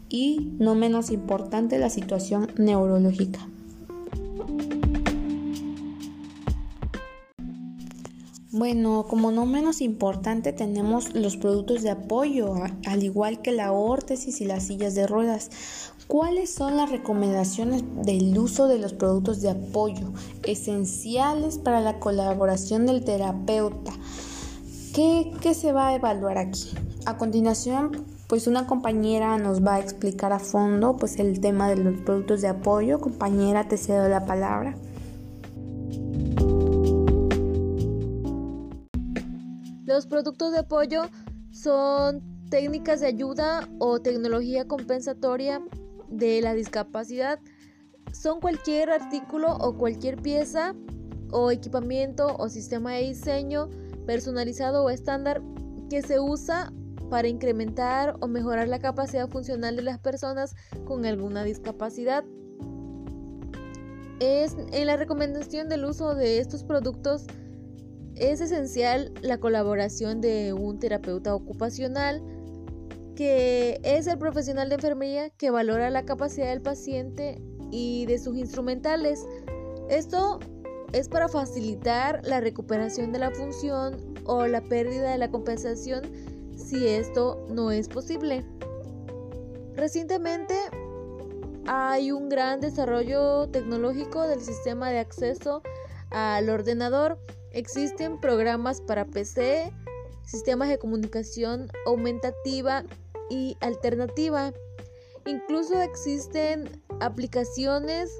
y 0.08 0.50
no 0.58 0.74
menos 0.74 1.10
importante 1.10 1.78
la 1.78 1.88
situación 1.88 2.52
neurológica. 2.58 3.48
Bueno, 8.54 9.06
como 9.08 9.32
no 9.32 9.46
menos 9.46 9.80
importante 9.80 10.52
tenemos 10.52 11.14
los 11.14 11.38
productos 11.38 11.80
de 11.80 11.88
apoyo, 11.88 12.52
al 12.86 13.02
igual 13.02 13.40
que 13.40 13.50
la 13.50 13.72
órtesis 13.72 14.42
y 14.42 14.44
las 14.44 14.64
sillas 14.64 14.94
de 14.94 15.06
ruedas. 15.06 15.50
¿Cuáles 16.06 16.52
son 16.52 16.76
las 16.76 16.90
recomendaciones 16.90 17.82
del 18.04 18.36
uso 18.36 18.68
de 18.68 18.78
los 18.78 18.92
productos 18.92 19.40
de 19.40 19.48
apoyo 19.48 20.12
esenciales 20.42 21.56
para 21.56 21.80
la 21.80 21.98
colaboración 21.98 22.84
del 22.84 23.06
terapeuta? 23.06 23.92
¿Qué, 24.94 25.32
qué 25.40 25.54
se 25.54 25.72
va 25.72 25.88
a 25.88 25.94
evaluar 25.94 26.36
aquí? 26.36 26.74
A 27.06 27.16
continuación, 27.16 28.04
pues 28.26 28.46
una 28.46 28.66
compañera 28.66 29.38
nos 29.38 29.64
va 29.64 29.76
a 29.76 29.80
explicar 29.80 30.34
a 30.34 30.38
fondo 30.38 30.98
pues 30.98 31.18
el 31.18 31.40
tema 31.40 31.70
de 31.70 31.76
los 31.76 32.02
productos 32.02 32.42
de 32.42 32.48
apoyo. 32.48 33.00
Compañera, 33.00 33.66
te 33.66 33.78
cedo 33.78 34.10
la 34.10 34.26
palabra. 34.26 34.76
Los 39.92 40.06
productos 40.06 40.52
de 40.52 40.60
apoyo 40.60 41.02
son 41.50 42.22
técnicas 42.48 43.00
de 43.00 43.08
ayuda 43.08 43.68
o 43.78 44.00
tecnología 44.00 44.66
compensatoria 44.66 45.60
de 46.08 46.40
la 46.40 46.54
discapacidad. 46.54 47.38
Son 48.10 48.40
cualquier 48.40 48.88
artículo 48.88 49.54
o 49.54 49.76
cualquier 49.76 50.16
pieza 50.16 50.74
o 51.30 51.50
equipamiento 51.50 52.34
o 52.38 52.48
sistema 52.48 52.92
de 52.92 53.02
diseño 53.08 53.68
personalizado 54.06 54.82
o 54.82 54.88
estándar 54.88 55.42
que 55.90 56.00
se 56.00 56.18
usa 56.20 56.72
para 57.10 57.28
incrementar 57.28 58.16
o 58.20 58.28
mejorar 58.28 58.68
la 58.68 58.78
capacidad 58.78 59.28
funcional 59.28 59.76
de 59.76 59.82
las 59.82 59.98
personas 59.98 60.54
con 60.86 61.04
alguna 61.04 61.44
discapacidad. 61.44 62.24
Es 64.20 64.56
en 64.72 64.86
la 64.86 64.96
recomendación 64.96 65.68
del 65.68 65.84
uso 65.84 66.14
de 66.14 66.38
estos 66.38 66.64
productos 66.64 67.26
es 68.22 68.40
esencial 68.40 69.12
la 69.20 69.38
colaboración 69.38 70.20
de 70.20 70.52
un 70.52 70.78
terapeuta 70.78 71.34
ocupacional 71.34 72.22
que 73.16 73.80
es 73.82 74.06
el 74.06 74.16
profesional 74.16 74.68
de 74.68 74.76
enfermería 74.76 75.30
que 75.30 75.50
valora 75.50 75.90
la 75.90 76.04
capacidad 76.04 76.48
del 76.48 76.62
paciente 76.62 77.42
y 77.72 78.06
de 78.06 78.18
sus 78.18 78.36
instrumentales. 78.36 79.26
Esto 79.90 80.38
es 80.92 81.08
para 81.08 81.28
facilitar 81.28 82.24
la 82.24 82.40
recuperación 82.40 83.12
de 83.12 83.18
la 83.18 83.32
función 83.32 84.14
o 84.24 84.46
la 84.46 84.62
pérdida 84.62 85.10
de 85.10 85.18
la 85.18 85.30
compensación 85.30 86.02
si 86.56 86.86
esto 86.86 87.44
no 87.50 87.72
es 87.72 87.88
posible. 87.88 88.44
Recientemente 89.74 90.54
hay 91.66 92.12
un 92.12 92.28
gran 92.28 92.60
desarrollo 92.60 93.48
tecnológico 93.48 94.22
del 94.28 94.40
sistema 94.40 94.90
de 94.90 95.00
acceso 95.00 95.62
al 96.10 96.48
ordenador 96.50 97.18
Existen 97.52 98.18
programas 98.18 98.80
para 98.80 99.04
PC, 99.04 99.72
sistemas 100.24 100.68
de 100.68 100.78
comunicación 100.78 101.68
aumentativa 101.86 102.84
y 103.28 103.56
alternativa. 103.60 104.52
Incluso 105.26 105.80
existen 105.82 106.82
aplicaciones 107.00 108.10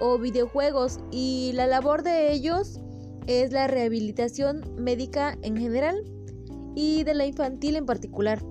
o 0.00 0.18
videojuegos 0.18 1.00
y 1.10 1.52
la 1.54 1.66
labor 1.66 2.02
de 2.02 2.32
ellos 2.32 2.80
es 3.26 3.52
la 3.52 3.66
rehabilitación 3.66 4.62
médica 4.76 5.38
en 5.42 5.56
general 5.56 6.04
y 6.74 7.04
de 7.04 7.14
la 7.14 7.24
infantil 7.24 7.76
en 7.76 7.86
particular. 7.86 8.42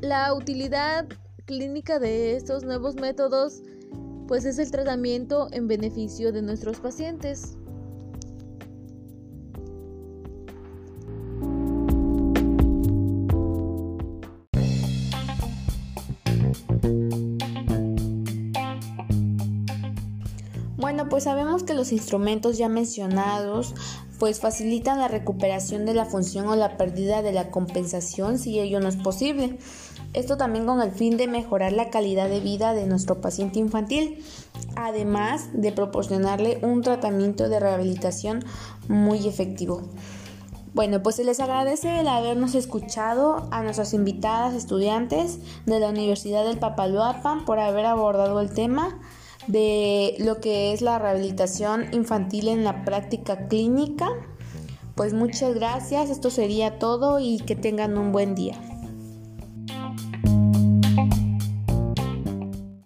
La 0.00 0.34
utilidad 0.34 1.06
clínica 1.46 1.98
de 1.98 2.36
estos 2.36 2.64
nuevos 2.64 2.96
métodos 2.96 3.62
pues 4.26 4.44
es 4.44 4.58
el 4.58 4.70
tratamiento 4.70 5.48
en 5.52 5.68
beneficio 5.68 6.32
de 6.32 6.42
nuestros 6.42 6.80
pacientes. 6.80 7.56
Bueno, 20.94 21.08
pues 21.08 21.24
sabemos 21.24 21.64
que 21.64 21.74
los 21.74 21.90
instrumentos 21.90 22.56
ya 22.56 22.68
mencionados 22.68 23.74
pues 24.20 24.38
facilitan 24.38 25.00
la 25.00 25.08
recuperación 25.08 25.86
de 25.86 25.92
la 25.92 26.04
función 26.04 26.46
o 26.46 26.54
la 26.54 26.76
pérdida 26.76 27.20
de 27.20 27.32
la 27.32 27.50
compensación 27.50 28.38
si 28.38 28.60
ello 28.60 28.78
no 28.78 28.86
es 28.86 28.94
posible. 28.94 29.58
Esto 30.12 30.36
también 30.36 30.66
con 30.66 30.80
el 30.80 30.92
fin 30.92 31.16
de 31.16 31.26
mejorar 31.26 31.72
la 31.72 31.90
calidad 31.90 32.28
de 32.28 32.38
vida 32.38 32.74
de 32.74 32.86
nuestro 32.86 33.20
paciente 33.20 33.58
infantil, 33.58 34.24
además 34.76 35.48
de 35.52 35.72
proporcionarle 35.72 36.60
un 36.62 36.82
tratamiento 36.82 37.48
de 37.48 37.58
rehabilitación 37.58 38.44
muy 38.86 39.26
efectivo. 39.26 39.82
Bueno, 40.74 41.02
pues 41.02 41.16
se 41.16 41.24
les 41.24 41.40
agradece 41.40 41.98
el 41.98 42.06
habernos 42.06 42.54
escuchado 42.54 43.48
a 43.50 43.64
nuestras 43.64 43.94
invitadas 43.94 44.54
estudiantes 44.54 45.40
de 45.66 45.80
la 45.80 45.88
Universidad 45.88 46.44
del 46.44 46.58
Papaloapan 46.58 47.44
por 47.44 47.58
haber 47.58 47.84
abordado 47.84 48.40
el 48.40 48.54
tema 48.54 49.00
de 49.46 50.14
lo 50.18 50.40
que 50.40 50.72
es 50.72 50.82
la 50.82 50.98
rehabilitación 50.98 51.86
infantil 51.92 52.48
en 52.48 52.64
la 52.64 52.84
práctica 52.84 53.48
clínica. 53.48 54.08
Pues 54.94 55.12
muchas 55.12 55.54
gracias, 55.54 56.10
esto 56.10 56.30
sería 56.30 56.78
todo 56.78 57.18
y 57.18 57.38
que 57.38 57.56
tengan 57.56 57.98
un 57.98 58.12
buen 58.12 58.34
día. 58.34 58.58